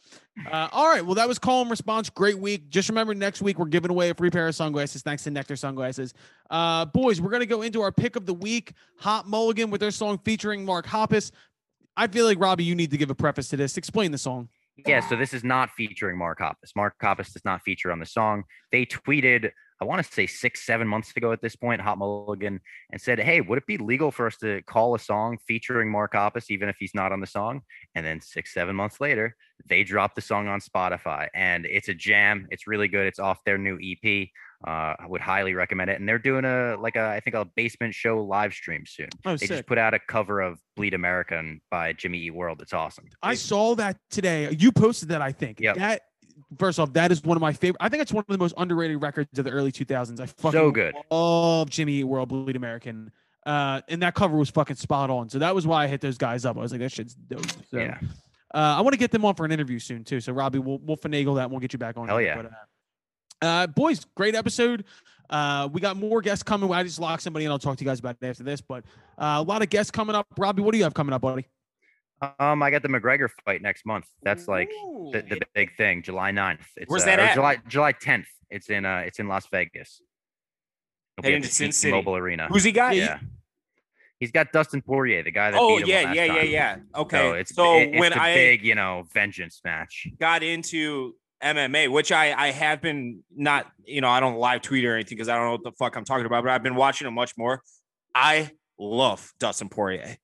Uh, 0.50 0.68
all 0.72 0.88
right. 0.88 1.04
Well, 1.04 1.14
that 1.14 1.28
was 1.28 1.38
call 1.38 1.62
and 1.62 1.70
response. 1.70 2.10
Great 2.10 2.38
week. 2.38 2.70
Just 2.70 2.88
remember, 2.88 3.14
next 3.14 3.40
week 3.42 3.58
we're 3.58 3.66
giving 3.66 3.90
away 3.90 4.10
a 4.10 4.14
free 4.14 4.30
pair 4.30 4.48
of 4.48 4.54
sunglasses 4.54 5.02
thanks 5.02 5.24
to 5.24 5.30
Nectar 5.30 5.56
Sunglasses. 5.56 6.12
Uh, 6.50 6.84
boys, 6.86 7.20
we're 7.20 7.30
gonna 7.30 7.46
go 7.46 7.62
into 7.62 7.80
our 7.80 7.92
pick 7.92 8.16
of 8.16 8.26
the 8.26 8.34
week. 8.34 8.72
Hot 8.98 9.28
Mulligan 9.28 9.70
with 9.70 9.80
their 9.80 9.90
song 9.90 10.18
featuring 10.24 10.64
Mark 10.64 10.86
Hoppus. 10.86 11.30
I 11.96 12.06
feel 12.06 12.24
like 12.24 12.40
Robbie, 12.40 12.64
you 12.64 12.74
need 12.74 12.90
to 12.92 12.96
give 12.96 13.10
a 13.10 13.14
preface 13.14 13.48
to 13.48 13.56
this. 13.56 13.76
Explain 13.76 14.12
the 14.12 14.18
song. 14.18 14.48
Yeah, 14.86 15.00
so 15.08 15.16
this 15.16 15.34
is 15.34 15.42
not 15.42 15.70
featuring 15.70 16.16
Mark 16.16 16.38
Hoppus. 16.38 16.70
Mark 16.76 16.94
Hoppus 17.02 17.32
does 17.32 17.44
not 17.44 17.62
feature 17.62 17.90
on 17.90 17.98
the 17.98 18.06
song. 18.06 18.44
They 18.70 18.86
tweeted 18.86 19.50
I 19.80 19.84
want 19.84 20.04
to 20.04 20.12
say 20.12 20.26
six, 20.26 20.66
seven 20.66 20.88
months 20.88 21.12
ago 21.16 21.32
at 21.32 21.40
this 21.40 21.56
point, 21.56 21.80
Hot 21.80 21.98
Mulligan, 21.98 22.60
and 22.90 23.00
said, 23.00 23.18
Hey, 23.20 23.40
would 23.40 23.58
it 23.58 23.66
be 23.66 23.78
legal 23.78 24.10
for 24.10 24.26
us 24.26 24.36
to 24.38 24.62
call 24.62 24.94
a 24.94 24.98
song 24.98 25.38
featuring 25.46 25.90
Mark 25.90 26.14
Hoppus, 26.14 26.50
even 26.50 26.68
if 26.68 26.76
he's 26.78 26.94
not 26.94 27.12
on 27.12 27.20
the 27.20 27.26
song? 27.26 27.62
And 27.94 28.04
then 28.04 28.20
six, 28.20 28.52
seven 28.52 28.74
months 28.74 29.00
later, 29.00 29.36
they 29.66 29.84
dropped 29.84 30.16
the 30.16 30.22
song 30.22 30.48
on 30.48 30.60
Spotify 30.60 31.28
and 31.34 31.66
it's 31.66 31.88
a 31.88 31.94
jam. 31.94 32.46
It's 32.50 32.66
really 32.66 32.88
good. 32.88 33.06
It's 33.06 33.18
off 33.18 33.38
their 33.44 33.58
new 33.58 33.78
EP. 33.82 34.28
Uh, 34.66 34.94
I 34.98 35.06
would 35.06 35.20
highly 35.20 35.54
recommend 35.54 35.90
it. 35.90 36.00
And 36.00 36.08
they're 36.08 36.18
doing 36.18 36.44
a 36.44 36.76
like 36.76 36.96
a 36.96 37.06
I 37.06 37.20
think 37.20 37.36
a 37.36 37.44
basement 37.44 37.94
show 37.94 38.22
live 38.24 38.52
stream 38.52 38.84
soon. 38.86 39.08
Oh, 39.24 39.32
they 39.32 39.46
sick. 39.46 39.48
just 39.48 39.66
put 39.66 39.78
out 39.78 39.94
a 39.94 40.00
cover 40.00 40.40
of 40.40 40.58
Bleed 40.76 40.94
American 40.94 41.60
by 41.70 41.92
Jimmy 41.92 42.18
Eat 42.18 42.34
World. 42.34 42.60
It's 42.62 42.72
awesome. 42.72 43.04
I 43.22 43.34
saw 43.34 43.74
that 43.76 43.98
today. 44.10 44.50
You 44.58 44.72
posted 44.72 45.10
that, 45.10 45.22
I 45.22 45.32
think. 45.32 45.60
Yeah. 45.60 45.74
That 45.74 46.02
first 46.58 46.78
off, 46.78 46.92
that 46.94 47.12
is 47.12 47.22
one 47.22 47.36
of 47.36 47.40
my 47.40 47.52
favorite. 47.52 47.76
I 47.80 47.88
think 47.88 48.02
it's 48.02 48.12
one 48.12 48.24
of 48.26 48.32
the 48.32 48.38
most 48.38 48.54
underrated 48.56 49.02
records 49.02 49.38
of 49.38 49.44
the 49.44 49.50
early 49.50 49.72
2000s. 49.72 50.20
I 50.20 50.26
fucking 50.26 50.52
So 50.52 50.70
good. 50.70 50.94
love 51.10 51.68
Jimmy 51.70 51.94
Eat 51.94 52.04
World 52.04 52.28
Bleed 52.30 52.56
American. 52.56 53.10
Uh, 53.46 53.80
and 53.88 54.02
that 54.02 54.14
cover 54.14 54.36
was 54.36 54.50
fucking 54.50 54.76
spot 54.76 55.10
on. 55.10 55.28
So 55.30 55.38
that 55.38 55.54
was 55.54 55.66
why 55.66 55.84
I 55.84 55.86
hit 55.86 56.00
those 56.00 56.18
guys 56.18 56.44
up. 56.44 56.56
I 56.56 56.60
was 56.60 56.72
like, 56.72 56.80
that 56.80 56.92
shit's 56.92 57.14
dope. 57.14 57.44
So, 57.70 57.78
Yeah. 57.78 57.98
Uh, 58.54 58.76
I 58.78 58.80
want 58.80 58.94
to 58.94 58.98
get 58.98 59.10
them 59.10 59.24
on 59.26 59.34
for 59.34 59.44
an 59.44 59.52
interview 59.52 59.78
soon 59.78 60.04
too. 60.04 60.20
So 60.20 60.32
Robbie, 60.32 60.58
we'll 60.58 60.78
we'll 60.78 60.96
finagle 60.96 61.36
that. 61.36 61.42
and 61.44 61.50
We'll 61.50 61.60
get 61.60 61.74
you 61.74 61.78
back 61.78 61.98
on. 61.98 62.08
Hell 62.08 62.16
here. 62.16 62.28
yeah. 62.28 62.42
But, 62.42 62.46
uh, 62.46 62.50
uh, 63.46 63.66
boys, 63.66 64.06
great 64.16 64.34
episode. 64.34 64.84
Uh, 65.30 65.68
we 65.70 65.80
got 65.82 65.96
more 65.98 66.22
guests 66.22 66.42
coming. 66.42 66.72
I 66.72 66.82
just 66.82 66.98
locked 66.98 67.22
somebody, 67.22 67.44
and 67.44 67.52
I'll 67.52 67.58
talk 67.58 67.76
to 67.76 67.84
you 67.84 67.90
guys 67.90 68.00
about 68.00 68.16
it 68.20 68.26
after 68.26 68.42
this. 68.42 68.62
But 68.62 68.84
uh, 69.18 69.36
a 69.38 69.42
lot 69.42 69.60
of 69.62 69.68
guests 69.68 69.90
coming 69.90 70.16
up. 70.16 70.26
Robbie, 70.38 70.62
what 70.62 70.72
do 70.72 70.78
you 70.78 70.84
have 70.84 70.94
coming 70.94 71.12
up, 71.12 71.20
buddy? 71.20 71.46
Um, 72.38 72.62
I 72.62 72.70
got 72.70 72.82
the 72.82 72.88
McGregor 72.88 73.28
fight 73.44 73.62
next 73.62 73.86
month. 73.86 74.06
That's 74.22 74.48
like 74.48 74.68
the, 75.12 75.22
the 75.28 75.40
big 75.54 75.76
thing, 75.76 76.02
July 76.02 76.32
9th. 76.32 76.58
It's, 76.76 76.90
Where's 76.90 77.02
uh, 77.02 77.06
that 77.06 77.18
at? 77.20 77.34
July 77.34 77.58
July 77.68 77.92
10th. 77.92 78.26
It's 78.50 78.70
in 78.70 78.84
uh 78.84 79.02
it's 79.06 79.18
in 79.18 79.28
Las 79.28 79.46
Vegas. 79.50 80.00
It'll 81.18 81.28
Heading 81.28 81.42
to 81.42 81.48
Sin 81.48 81.72
City. 81.72 81.92
Mobile 81.92 82.16
Arena. 82.16 82.46
Who's 82.48 82.64
he 82.64 82.72
got? 82.72 82.96
yeah. 82.96 83.18
He's 84.20 84.32
got 84.32 84.50
Dustin 84.52 84.82
Poirier, 84.82 85.22
the 85.22 85.30
guy 85.30 85.52
that 85.52 85.60
Oh 85.60 85.76
beat 85.76 85.82
him 85.84 85.88
yeah, 85.90 86.12
yeah, 86.12 86.24
yeah, 86.24 86.34
time. 86.34 86.50
yeah. 86.50 86.76
Okay. 87.02 87.16
So 87.18 87.32
it's 87.34 87.54
so 87.54 87.74
it- 87.76 87.90
it's 87.90 88.00
when 88.00 88.12
I 88.12 88.34
big, 88.34 88.64
you 88.64 88.74
know, 88.74 89.04
vengeance 89.14 89.60
match. 89.64 90.08
got 90.18 90.42
into 90.42 91.14
MMA, 91.40 91.88
which 91.88 92.10
I 92.10 92.32
I 92.32 92.50
have 92.50 92.80
been 92.80 93.22
not, 93.34 93.70
you 93.84 94.00
know, 94.00 94.08
I 94.08 94.18
don't 94.18 94.38
live 94.38 94.60
tweet 94.62 94.84
or 94.84 94.94
anything 94.94 95.16
because 95.16 95.28
I 95.28 95.36
don't 95.36 95.44
know 95.44 95.52
what 95.52 95.62
the 95.62 95.72
fuck 95.72 95.94
I'm 95.94 96.04
talking 96.04 96.26
about, 96.26 96.42
but 96.42 96.50
I've 96.50 96.64
been 96.64 96.74
watching 96.74 97.06
it 97.06 97.12
much 97.12 97.36
more. 97.38 97.62
I 98.12 98.50
love 98.76 99.32
Dustin 99.38 99.68
Poirier. 99.68 100.16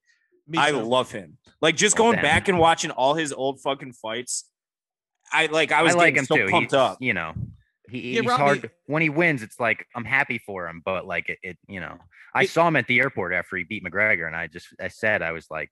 Me 0.46 0.58
I 0.58 0.70
love 0.70 1.10
him. 1.10 1.38
Like 1.60 1.76
just 1.76 1.96
going 1.96 2.14
damn. 2.16 2.22
back 2.22 2.48
and 2.48 2.58
watching 2.58 2.90
all 2.90 3.14
his 3.14 3.32
old 3.32 3.60
fucking 3.60 3.92
fights. 3.94 4.44
I 5.32 5.46
like 5.46 5.72
I 5.72 5.80
I, 5.80 5.82
was 5.82 5.94
like 5.94 6.14
getting 6.14 6.18
him 6.18 6.26
so 6.26 6.36
too. 6.36 6.48
pumped 6.48 6.72
He's, 6.72 6.78
up. 6.78 6.98
You 7.00 7.14
know, 7.14 7.32
he, 7.88 8.12
Yeah, 8.14 8.20
he's 8.20 8.28
Robbie- 8.28 8.42
hard 8.42 8.70
when 8.86 9.02
he 9.02 9.08
wins. 9.08 9.42
It's 9.42 9.58
like 9.58 9.86
I'm 9.94 10.04
happy 10.04 10.38
for 10.38 10.68
him, 10.68 10.82
but 10.84 11.06
like 11.06 11.28
it, 11.30 11.38
it 11.42 11.58
you 11.66 11.80
know, 11.80 11.96
I 12.34 12.42
It- 12.42 12.50
saw 12.50 12.68
him 12.68 12.76
at 12.76 12.86
the 12.86 13.00
airport 13.00 13.32
after 13.32 13.56
he 13.56 13.64
beat 13.64 13.84
McGregor, 13.84 14.26
and 14.26 14.36
I 14.36 14.46
just 14.48 14.68
I 14.80 14.88
said 14.88 15.22
I 15.22 15.32
was 15.32 15.46
like, 15.50 15.70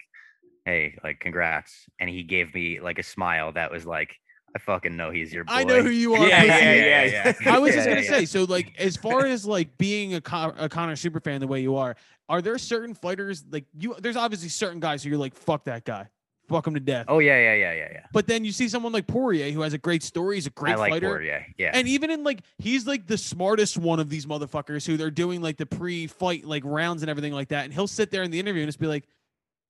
hey, 0.65 0.97
like 1.05 1.21
congrats, 1.21 1.87
and 2.01 2.09
he 2.09 2.23
gave 2.23 2.55
me 2.55 2.81
like 2.81 2.99
a 2.99 3.03
smile 3.03 3.53
that 3.53 3.71
was 3.71 3.85
like, 3.85 4.17
I 4.55 4.59
fucking 4.59 4.97
know 4.97 5.11
he's 5.11 5.33
your 5.33 5.45
boy. 5.45 5.53
I 5.55 5.65
know 5.65 5.83
who 5.83 5.91
you 5.91 6.15
are. 6.15 6.29
Yeah, 6.29 6.43
Listen, 6.43 6.65
yeah, 6.65 7.05
yeah, 7.05 7.35
yeah. 7.41 7.55
I 7.55 7.59
was 7.59 7.75
just 7.75 7.89
gonna 7.89 8.01
yeah. 8.01 8.09
say, 8.09 8.25
so 8.27 8.45
like 8.45 8.79
as 8.79 8.97
far 8.97 9.27
as 9.27 9.47
like 9.47 9.79
being 9.79 10.15
a, 10.15 10.21
Con- 10.21 10.55
a 10.59 10.69
Conor 10.69 10.97
super 10.97 11.21
fan 11.21 11.41
the 11.41 11.47
way 11.47 11.61
you 11.61 11.77
are, 11.77 11.97
are 12.29 12.43
there 12.43 12.59
certain 12.59 12.95
fighters 12.95 13.45
like 13.51 13.65
you? 13.79 13.95
There's 13.99 14.17
obviously 14.17 14.51
certain 14.51 14.81
guys 14.81 15.03
who 15.03 15.11
you're 15.11 15.19
like, 15.19 15.35
fuck 15.35 15.65
that 15.65 15.85
guy, 15.85 16.09
fuck 16.49 16.67
him 16.67 16.75
to 16.75 16.81
death. 16.81 17.07
Oh 17.09 17.19
yeah, 17.19 17.39
yeah, 17.39 17.55
yeah, 17.55 17.73
yeah, 17.73 17.89
yeah. 17.93 18.07
But 18.13 18.27
then 18.27 18.45
you 18.45 18.53
see 18.53 18.69
someone 18.69 18.93
like 18.93 19.07
Poirier 19.07 19.51
who 19.53 19.63
has 19.63 19.73
a 19.73 19.79
great 19.79 20.03
story. 20.03 20.37
He's 20.37 20.47
a 20.47 20.51
great 20.51 20.75
I 20.75 20.77
like 20.77 20.93
fighter. 20.93 21.09
Poirier. 21.09 21.47
Yeah. 21.57 21.71
And 21.73 21.89
even 21.89 22.11
in 22.11 22.23
like 22.23 22.43
he's 22.59 22.87
like 22.87 23.07
the 23.07 23.19
smartest 23.19 23.79
one 23.79 24.01
of 24.01 24.11
these 24.11 24.27
motherfuckers 24.27 24.87
who 24.87 24.99
they're 24.99 25.11
doing 25.11 25.41
like 25.41 25.57
the 25.57 25.67
pre-fight 25.67 26.45
like 26.45 26.63
rounds 26.67 27.03
and 27.03 27.11
everything 27.11 27.33
like 27.33 27.49
that. 27.49 27.65
And 27.65 27.73
he'll 27.73 27.87
sit 27.87 28.11
there 28.11 28.23
in 28.23 28.31
the 28.31 28.39
interview 28.39 28.63
and 28.63 28.69
just 28.69 28.79
be 28.79 28.87
like, 28.87 29.05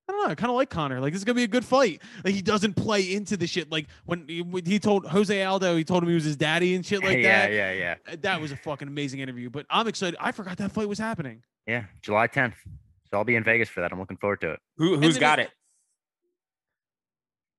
I 0.08 0.12
don't 0.12 0.24
know, 0.24 0.30
I 0.30 0.34
kind 0.34 0.50
of 0.50 0.56
like 0.56 0.68
Conor. 0.68 1.00
Like 1.00 1.12
this 1.12 1.20
is 1.20 1.24
gonna 1.24 1.36
be 1.36 1.44
a 1.44 1.48
good 1.48 1.64
fight. 1.64 2.02
Like 2.24 2.34
he 2.34 2.42
doesn't 2.42 2.74
play 2.74 3.12
into 3.14 3.36
the 3.36 3.46
shit. 3.46 3.70
Like 3.70 3.86
when 4.04 4.26
he, 4.28 4.42
when 4.42 4.64
he 4.66 4.78
told 4.78 5.06
Jose 5.06 5.42
Aldo, 5.44 5.76
he 5.76 5.84
told 5.84 6.02
him 6.02 6.08
he 6.08 6.14
was 6.16 6.24
his 6.24 6.36
daddy 6.36 6.74
and 6.74 6.84
shit 6.84 7.02
like 7.04 7.18
yeah, 7.22 7.46
that. 7.46 7.52
yeah, 7.52 7.72
yeah, 7.72 7.94
Uh, 8.12 8.16
That 8.20 8.40
was 8.40 8.50
a 8.52 8.56
fucking 8.56 8.88
amazing 8.88 9.20
interview. 9.20 9.48
But 9.48 9.66
I'm 9.70 9.86
excited. 9.86 10.16
I 10.20 10.32
forgot 10.32 10.58
that 10.58 10.72
fight 10.72 10.88
was 10.88 10.98
happening. 10.98 11.42
yeah. 11.66 11.84
July 12.02 12.26
10th. 12.26 12.54
So 13.10 13.18
I'll 13.18 13.24
be 13.24 13.36
in 13.36 13.44
Vegas 13.44 13.68
for 13.68 13.80
that. 13.80 13.92
I'm 13.92 14.00
looking 14.00 14.16
forward 14.16 14.40
to 14.40 14.52
it. 14.52 14.60
Who 14.78 14.96
who's 14.98 15.14
then 15.14 15.20
got 15.20 15.38
it- 15.38 15.42
it? 15.46 15.50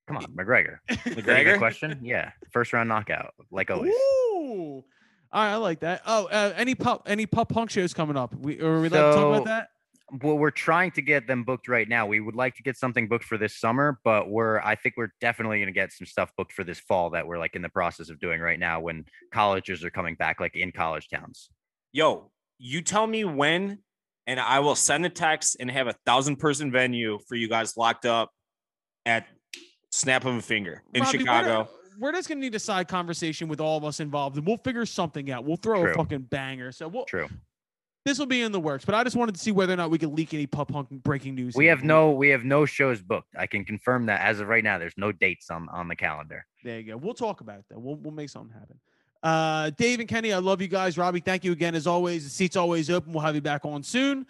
Come 0.08 0.17
on, 0.17 0.25
McGregor. 0.36 0.79
Is 0.89 0.97
that 1.03 1.08
a 1.17 1.21
good 1.21 1.25
McGregor? 1.25 1.58
question? 1.60 1.99
Yeah. 2.03 2.32
First 2.51 2.73
round 2.73 2.89
knockout, 2.89 3.34
like 3.51 3.71
always. 3.71 3.91
Ooh. 3.93 4.84
All 5.32 5.43
right, 5.43 5.53
I 5.53 5.56
like 5.56 5.79
that. 5.79 6.01
Oh, 6.06 6.25
uh, 6.25 6.53
any 6.58 6.75
pop 6.75 7.03
any 7.08 7.25
pop 7.25 7.49
punk 7.49 7.69
shows 7.71 7.93
coming 7.93 8.17
up? 8.17 8.36
We 8.36 8.60
or 8.62 8.82
we 8.82 8.89
like 8.89 8.91
to 8.99 9.13
talk 9.13 9.36
about 9.36 9.45
that? 9.45 9.69
Well 10.21 10.38
we're 10.38 10.52
trying 10.52 10.91
to 10.91 11.02
get 11.02 11.26
them 11.28 11.43
booked 11.43 11.67
right 11.67 11.89
now 11.89 12.06
we 12.06 12.19
would 12.19 12.36
like 12.36 12.56
to 12.56 12.62
get 12.62 12.78
something 12.78 13.08
booked 13.08 13.26
for 13.26 13.38
this 13.38 13.58
summer 13.60 13.99
but 14.04 14.30
we're 14.30 14.60
i 14.60 14.76
think 14.76 14.95
we're 14.95 15.12
definitely 15.21 15.58
going 15.58 15.67
to 15.67 15.73
get 15.73 15.91
some 15.91 16.06
stuff 16.06 16.32
booked 16.38 16.54
for 16.54 16.63
this 16.63 16.80
fall 16.80 17.10
that 17.10 17.26
we're 17.26 17.39
like 17.39 17.56
in 17.56 17.62
the 17.62 17.69
process 17.69 18.10
of 18.10 18.19
doing 18.19 18.39
right 18.39 18.60
now 18.60 18.80
when 18.80 19.06
colleges 19.34 19.84
are 19.84 19.89
coming 19.89 20.13
back 20.15 20.39
like 20.39 20.56
in 20.56 20.71
college 20.71 21.10
towns 21.10 21.49
Yo, 21.95 22.32
you 22.58 22.82
tell 22.82 23.06
me 23.06 23.23
when, 23.23 23.78
and 24.26 24.39
I 24.39 24.60
will 24.60 24.73
send 24.73 25.06
a 25.06 25.10
text 25.10 25.58
and 25.60 25.69
have 25.69 25.86
a 25.86 25.93
thousand 26.08 26.38
person 26.38 26.71
venue 26.71 27.19
for 27.28 27.36
you 27.36 27.47
guys 27.47 27.78
locked 27.78 28.08
up 28.08 28.32
at 29.06 29.28
snap 29.91 30.26
of 30.26 30.36
a 30.36 30.41
finger 30.41 30.82
in 30.95 31.04
Robbie, 31.04 31.17
we're- 31.19 31.26
Chicago. 31.26 31.69
We're, 31.99 32.12
just 32.12 32.28
gonna 32.28 32.41
need 32.41 32.56
a 32.56 32.60
side 32.60 32.88
conversation 32.88 33.47
with 33.47 33.62
all 33.62 33.78
of 33.78 33.86
us 33.86 33.99
involved, 33.99 34.38
and 34.38 34.47
we'll 34.47 34.58
figure 34.58 34.88
something 34.88 35.30
out. 35.30 35.45
We'll 35.45 35.58
throw 35.58 35.86
a 35.86 35.93
fucking 35.93 36.23
banger. 36.23 36.71
So 36.71 36.88
we'll, 36.88 37.06
true 37.06 37.30
this 38.05 38.19
will 38.19 38.25
be 38.25 38.41
in 38.41 38.51
the 38.51 38.59
works. 38.59 38.85
But 38.85 38.95
I 38.95 39.03
just 39.03 39.15
wanted 39.15 39.35
to 39.35 39.41
see 39.41 39.51
whether 39.51 39.73
or 39.73 39.77
not 39.77 39.89
we 39.89 39.97
could 39.97 40.13
leak 40.13 40.33
any 40.33 40.45
pop 40.47 40.71
punk 40.71 40.89
breaking 40.89 41.35
news. 41.35 41.55
we 41.55 41.65
here. 41.65 41.75
have 41.75 41.83
no 41.83 42.11
we 42.11 42.29
have 42.29 42.43
no 42.43 42.65
shows 42.65 43.01
booked 43.01 43.29
i 43.37 43.47
can 43.47 43.63
confirm 43.65 44.05
that 44.07 44.21
as 44.21 44.39
of 44.39 44.47
right 44.47 44.63
now 44.63 44.77
there's 44.77 44.93
no 44.97 45.11
dates 45.11 45.49
on 45.49 45.67
on 45.69 45.87
the 45.87 45.95
calendar 45.95 46.45
There 46.63 46.79
you 46.79 46.91
go. 46.91 46.97
We'll 46.97 47.13
talk 47.13 47.41
about 47.41 47.59
it 47.59 47.65
though. 47.69 47.79
We'll 47.79 47.95
we'll 47.95 48.13
make 48.13 48.29
something 48.29 48.53
happen. 48.53 48.79
Uh, 49.21 49.69
Dave 49.77 50.01
and 50.01 50.09
Kenny, 50.09 50.33
I 50.33 50.39
love 50.39 50.61
you 50.61 50.67
guys. 50.67 50.97
Robbie, 50.97 51.21
thank 51.21 51.45
you 51.45 51.53
again 51.53 51.75
as 51.75 51.87
always. 51.87 52.25
The 52.25 52.29
seat's 52.29 52.57
always 52.57 52.89
open. 52.89 53.13
We'll 53.13 53.21
have 53.23 53.35
you 53.35 53.41
back 53.41 53.63
on 53.63 53.81
soon. 53.81 54.25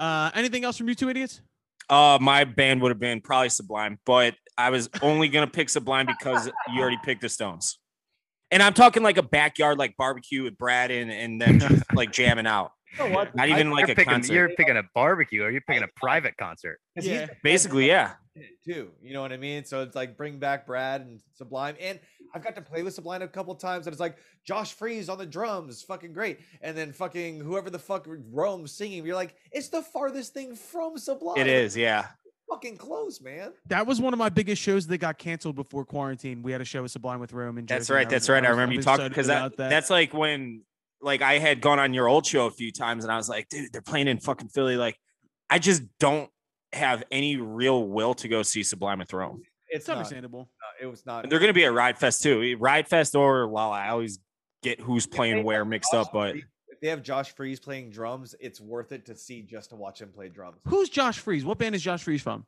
Uh, 0.00 0.32
anything 0.34 0.64
else 0.64 0.76
from 0.76 0.88
you 0.88 0.96
two 0.96 1.08
idiots? 1.08 1.40
Uh, 1.88 2.18
my 2.20 2.42
band 2.42 2.82
would 2.82 2.88
have 2.90 2.98
been 2.98 3.20
probably 3.20 3.50
Sublime, 3.50 4.00
but 4.04 4.34
I 4.58 4.70
was 4.70 4.88
only 5.00 5.28
gonna 5.28 5.46
pick 5.46 5.68
Sublime 5.68 6.06
because 6.06 6.50
you 6.74 6.80
already 6.80 6.98
picked 7.04 7.20
the 7.20 7.28
Stones. 7.28 7.78
And 8.50 8.62
I'm 8.62 8.74
talking 8.74 9.02
like 9.04 9.16
a 9.16 9.22
backyard, 9.22 9.78
like 9.78 9.96
barbecue 9.96 10.42
with 10.42 10.58
Brad 10.58 10.90
and 10.90 11.10
and 11.12 11.40
then 11.40 11.60
just 11.60 11.84
like 11.94 12.10
jamming 12.12 12.46
out. 12.46 12.72
You 12.98 13.08
know 13.08 13.14
what? 13.14 13.34
Not 13.34 13.48
even 13.48 13.70
like 13.70 13.86
you're 13.86 13.92
a 13.92 13.96
picking 13.96 14.12
concert. 14.12 14.32
you're 14.34 14.48
picking 14.50 14.76
a 14.76 14.82
barbecue 14.94 15.42
or 15.42 15.50
you're 15.50 15.62
picking 15.62 15.82
a 15.82 15.88
private 15.96 16.36
concert. 16.36 16.78
Yeah. 16.96 17.26
Basically, 17.42 17.86
yeah. 17.86 18.12
too. 18.64 18.90
You 19.00 19.12
know 19.12 19.22
what 19.22 19.32
I 19.32 19.36
mean? 19.36 19.64
So 19.64 19.82
it's 19.82 19.96
like 19.96 20.16
bring 20.16 20.38
back 20.38 20.66
Brad 20.66 21.00
and 21.00 21.20
Sublime. 21.34 21.76
And 21.80 21.98
I've 22.34 22.42
got 22.42 22.54
to 22.56 22.62
play 22.62 22.82
with 22.82 22.94
Sublime 22.94 23.22
a 23.22 23.28
couple 23.28 23.54
times, 23.54 23.86
and 23.86 23.92
it's 23.92 24.00
like 24.00 24.16
Josh 24.44 24.72
Freese 24.72 25.08
on 25.08 25.18
the 25.18 25.26
drums, 25.26 25.82
fucking 25.82 26.12
great. 26.12 26.40
And 26.60 26.76
then 26.76 26.92
fucking 26.92 27.40
whoever 27.40 27.70
the 27.70 27.78
fuck 27.78 28.06
Rome 28.30 28.66
singing, 28.66 29.04
you're 29.04 29.16
like, 29.16 29.36
it's 29.50 29.68
the 29.68 29.82
farthest 29.82 30.32
thing 30.32 30.54
from 30.54 30.96
Sublime. 30.98 31.38
It 31.38 31.46
is, 31.46 31.76
yeah. 31.76 32.06
fucking 32.48 32.76
close, 32.78 33.20
man. 33.20 33.52
That 33.66 33.86
was 33.86 34.00
one 34.00 34.12
of 34.12 34.18
my 34.18 34.28
biggest 34.28 34.62
shows 34.62 34.86
that 34.86 34.98
got 34.98 35.18
canceled 35.18 35.56
before 35.56 35.84
quarantine. 35.84 36.42
We 36.42 36.52
had 36.52 36.60
a 36.60 36.64
show 36.64 36.82
with 36.82 36.90
Sublime 36.90 37.20
with 37.20 37.32
Rome 37.32 37.58
and 37.58 37.68
That's 37.68 37.88
Jersey, 37.88 37.96
right. 37.96 38.08
That's 38.08 38.28
right. 38.28 38.44
I 38.44 38.48
remember 38.48 38.72
you 38.72 38.78
was 38.78 38.86
talking 38.86 39.08
because 39.08 39.26
that, 39.26 39.46
about 39.54 39.56
that's 39.56 39.90
like 39.90 40.14
when 40.14 40.62
like 41.02 41.20
I 41.20 41.38
had 41.38 41.60
gone 41.60 41.78
on 41.78 41.92
your 41.92 42.08
old 42.08 42.24
show 42.24 42.46
a 42.46 42.50
few 42.50 42.72
times 42.72 43.04
and 43.04 43.12
I 43.12 43.16
was 43.16 43.28
like, 43.28 43.48
dude, 43.48 43.72
they're 43.72 43.82
playing 43.82 44.08
in 44.08 44.18
fucking 44.18 44.48
Philly. 44.48 44.76
Like, 44.76 44.96
I 45.50 45.58
just 45.58 45.82
don't 45.98 46.30
have 46.72 47.02
any 47.10 47.36
real 47.36 47.84
will 47.84 48.14
to 48.14 48.28
go 48.28 48.42
see 48.42 48.62
Sublime 48.62 49.00
with 49.00 49.12
Rome. 49.12 49.42
It's 49.68 49.80
it's 49.80 49.88
not, 49.88 49.98
understandable. 49.98 50.48
It 50.80 50.86
was 50.86 51.04
not. 51.04 51.24
And 51.24 51.32
they're 51.32 51.38
gonna 51.38 51.52
be 51.52 51.64
at 51.64 51.72
Riot 51.72 51.98
Fest 51.98 52.22
too. 52.22 52.56
Riot 52.58 52.88
Fest 52.88 53.14
or 53.14 53.46
Lolla. 53.46 53.76
I 53.76 53.88
always 53.88 54.18
get 54.62 54.80
who's 54.80 55.04
If 55.04 55.10
they 55.10 55.16
playing 55.16 55.44
where 55.44 55.64
mixed 55.64 55.92
Josh 55.92 56.06
up, 56.06 56.12
but 56.12 56.36
if 56.36 56.80
they 56.80 56.88
have 56.88 57.02
Josh 57.02 57.34
Freese 57.34 57.58
playing 57.58 57.90
drums, 57.90 58.34
it's 58.38 58.60
worth 58.60 58.92
it 58.92 59.06
to 59.06 59.16
see 59.16 59.42
just 59.42 59.70
to 59.70 59.76
watch 59.76 60.00
him 60.00 60.10
play 60.10 60.28
drums. 60.28 60.58
Who's 60.66 60.88
Josh 60.88 61.18
Freese? 61.18 61.44
What 61.44 61.58
band 61.58 61.74
is 61.74 61.82
Josh 61.82 62.02
Freese 62.02 62.22
from? 62.22 62.46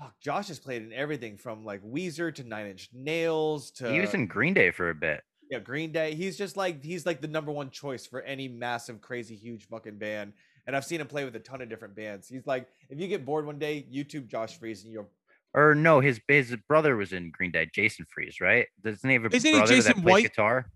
Fuck, 0.00 0.14
Josh 0.20 0.48
has 0.48 0.58
played 0.58 0.82
in 0.82 0.92
everything 0.92 1.36
from 1.36 1.64
like 1.64 1.80
Weezer 1.82 2.34
to 2.34 2.42
Nine 2.42 2.66
Inch 2.66 2.88
Nails 2.92 3.70
to 3.72 3.92
he 3.92 4.00
was 4.00 4.12
in 4.14 4.26
green 4.26 4.52
day 4.52 4.72
for 4.72 4.90
a 4.90 4.94
bit 4.94 5.22
yeah 5.50 5.58
Green 5.58 5.92
Day. 5.92 6.14
He's 6.14 6.36
just 6.36 6.56
like 6.56 6.82
he's 6.82 7.06
like 7.06 7.20
the 7.20 7.28
number 7.28 7.52
one 7.52 7.70
choice 7.70 8.06
for 8.06 8.22
any 8.22 8.48
massive, 8.48 9.00
crazy, 9.00 9.34
huge 9.34 9.66
fucking 9.68 9.98
band. 9.98 10.32
And 10.66 10.74
I've 10.74 10.84
seen 10.84 11.00
him 11.00 11.06
play 11.06 11.24
with 11.24 11.36
a 11.36 11.40
ton 11.40 11.60
of 11.60 11.68
different 11.68 11.94
bands. 11.94 12.28
He's 12.28 12.46
like, 12.46 12.68
if 12.88 12.98
you 12.98 13.06
get 13.06 13.24
bored 13.26 13.44
one 13.46 13.58
day, 13.58 13.86
YouTube 13.92 14.28
Josh 14.28 14.58
Freese 14.58 14.84
and 14.84 14.92
you'll 14.92 15.10
or 15.56 15.74
no 15.74 16.00
his 16.00 16.20
his 16.26 16.56
brother 16.68 16.96
was 16.96 17.12
in 17.12 17.30
green 17.30 17.52
day 17.52 17.70
jason 17.72 18.04
freese 18.12 18.40
right 18.40 18.66
doesn't 18.82 19.08
he 19.08 19.14
have 19.14 19.24
a 19.24 19.32
Isn't 19.32 19.52
brother 19.52 19.66
Jason 19.72 19.92
that 19.98 20.02
plays 20.02 20.12
White? 20.12 20.22
guitar 20.24 20.66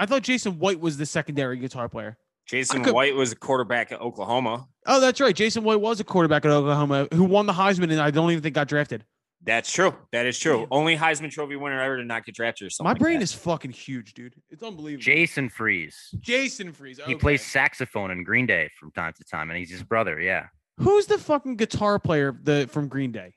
I 0.00 0.06
thought 0.06 0.22
Jason 0.22 0.58
White 0.58 0.80
was 0.80 0.96
the 0.96 1.04
secondary 1.04 1.58
guitar 1.58 1.86
player. 1.86 2.16
Jason 2.46 2.82
could- 2.82 2.94
White 2.94 3.14
was 3.14 3.32
a 3.32 3.36
quarterback 3.36 3.92
at 3.92 4.00
Oklahoma. 4.00 4.66
Oh, 4.86 4.98
that's 4.98 5.20
right. 5.20 5.36
Jason 5.36 5.62
White 5.62 5.80
was 5.82 6.00
a 6.00 6.04
quarterback 6.04 6.46
at 6.46 6.50
Oklahoma 6.50 7.06
who 7.12 7.24
won 7.24 7.44
the 7.44 7.52
Heisman 7.52 7.90
and 7.90 8.00
I 8.00 8.10
don't 8.10 8.30
even 8.30 8.42
think 8.42 8.54
got 8.54 8.66
drafted. 8.66 9.04
That's 9.42 9.72
true. 9.72 9.94
That 10.12 10.26
is 10.26 10.38
true. 10.38 10.60
Yeah. 10.60 10.66
Only 10.70 10.96
Heisman 10.96 11.30
Trophy 11.30 11.56
winner 11.56 11.80
ever 11.80 11.96
to 11.96 12.04
not 12.04 12.26
get 12.26 12.34
drafted 12.34 12.66
or 12.66 12.70
something. 12.70 12.84
My 12.88 12.92
like 12.92 13.00
brain 13.00 13.18
that. 13.20 13.22
is 13.24 13.32
fucking 13.32 13.70
huge, 13.70 14.12
dude. 14.12 14.34
It's 14.50 14.62
unbelievable. 14.62 15.02
Jason 15.02 15.48
Freese. 15.48 16.14
Jason 16.20 16.72
Freese. 16.72 17.00
He 17.06 17.14
plays 17.14 17.42
saxophone 17.42 18.10
in 18.10 18.22
Green 18.22 18.44
Day 18.46 18.68
from 18.78 18.90
time 18.92 19.14
to 19.16 19.24
time, 19.24 19.48
and 19.50 19.58
he's 19.58 19.70
his 19.70 19.82
brother. 19.82 20.20
Yeah. 20.20 20.46
Who's 20.78 21.06
the 21.06 21.16
fucking 21.18 21.56
guitar 21.56 21.98
player 21.98 22.38
the 22.42 22.68
from 22.70 22.88
Green 22.88 23.12
Day? 23.12 23.34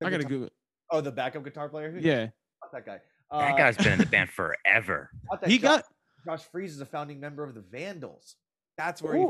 The 0.00 0.06
I 0.06 0.10
gotta 0.10 0.22
guitar- 0.24 0.28
Google. 0.30 0.46
it. 0.48 0.52
Oh, 0.90 1.00
the 1.00 1.12
backup 1.12 1.44
guitar 1.44 1.68
player. 1.68 1.90
Who- 1.92 2.00
Yeah, 2.00 2.28
that 2.72 2.84
guy. 2.84 2.98
That 3.30 3.52
Uh, 3.54 3.56
guy's 3.56 3.76
been 3.76 3.92
in 3.92 3.98
the 4.00 4.06
band 4.06 4.30
forever. 4.34 5.10
he 5.46 5.58
Josh, 5.58 5.62
got. 5.62 5.84
Josh 6.26 6.42
Freese 6.50 6.72
is 6.72 6.80
a 6.80 6.86
founding 6.86 7.20
member 7.20 7.44
of 7.44 7.54
the 7.54 7.60
Vandals. 7.60 8.34
That's 8.76 9.00
where 9.00 9.14
he 9.16 9.24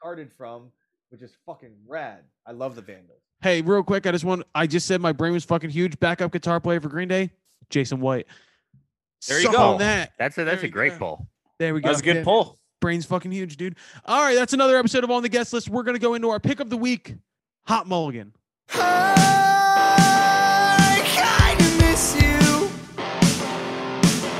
started 0.00 0.30
from, 0.36 0.70
which 1.08 1.22
is 1.22 1.34
fucking 1.46 1.74
rad. 1.86 2.24
I 2.46 2.52
love 2.52 2.74
the 2.76 2.82
Vandals. 2.82 3.22
Hey, 3.42 3.60
real 3.62 3.82
quick, 3.82 4.06
I 4.06 4.12
just 4.12 4.24
want. 4.24 4.44
I 4.54 4.66
just 4.66 4.86
said 4.86 5.00
my 5.00 5.12
brain 5.12 5.32
was 5.32 5.44
fucking 5.44 5.70
huge. 5.70 5.98
Backup 6.00 6.32
guitar 6.32 6.58
player 6.60 6.80
for 6.80 6.88
Green 6.88 7.08
Day, 7.08 7.30
Jason 7.70 8.00
White. 8.00 8.26
There 9.28 9.38
you 9.38 9.44
Suck 9.44 9.52
go. 9.54 9.62
On 9.74 9.78
that. 9.78 10.12
That's 10.18 10.36
a 10.38 10.44
that's 10.44 10.56
There 10.62 10.64
a 10.64 10.68
you 10.68 10.72
great 10.72 10.92
go. 10.92 10.98
pull. 10.98 11.28
There 11.58 11.74
we 11.74 11.80
go. 11.80 11.88
That's 11.88 12.00
a 12.00 12.04
good 12.04 12.16
Yeah. 12.16 12.24
pull. 12.24 12.58
Brain's 12.80 13.06
fucking 13.06 13.32
huge, 13.32 13.56
dude. 13.56 13.76
All 14.04 14.22
right, 14.22 14.34
that's 14.34 14.52
another 14.52 14.76
episode 14.78 15.04
of 15.04 15.10
On 15.10 15.22
the 15.22 15.28
Guest 15.28 15.52
List. 15.52 15.68
We're 15.68 15.82
gonna 15.82 15.98
go 15.98 16.14
into 16.14 16.30
our 16.30 16.40
pick 16.40 16.60
of 16.60 16.70
the 16.70 16.76
week. 16.76 17.14
Hot 17.66 17.86
Mulligan. 17.86 18.32
I 18.70 18.74
kinda 21.06 21.86
miss 21.86 22.14
you 22.16 22.70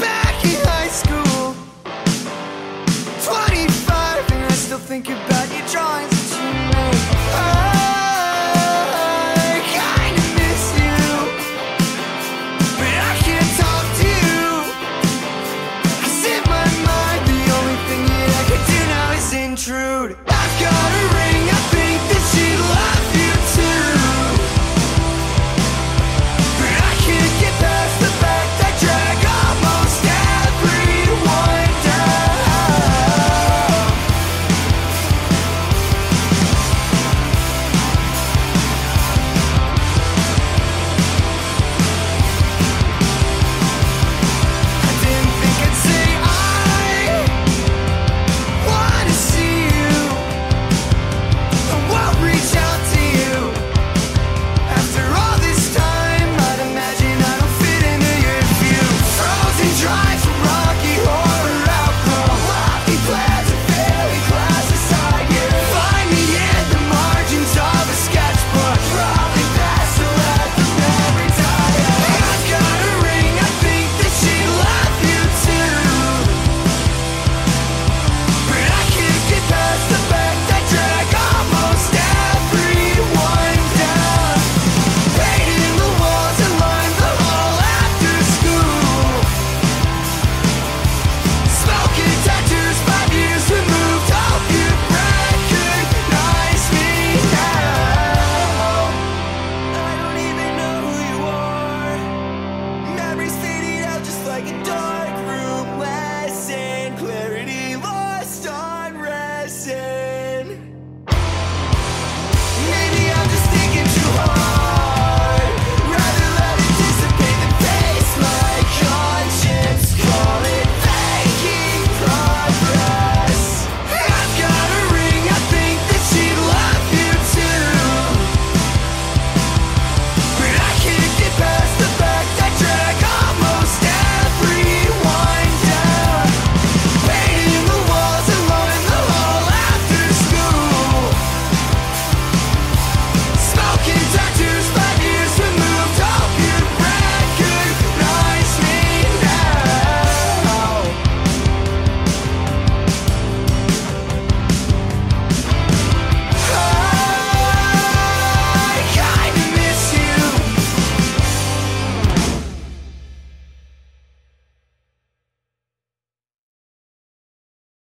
back 0.01 0.45
in 0.45 0.65
high 0.67 0.89
school. 0.89 1.55
25 3.25 4.31
and 4.33 4.45
I 4.45 4.51
still 4.53 4.79
think 4.79 5.09
about 5.09 5.36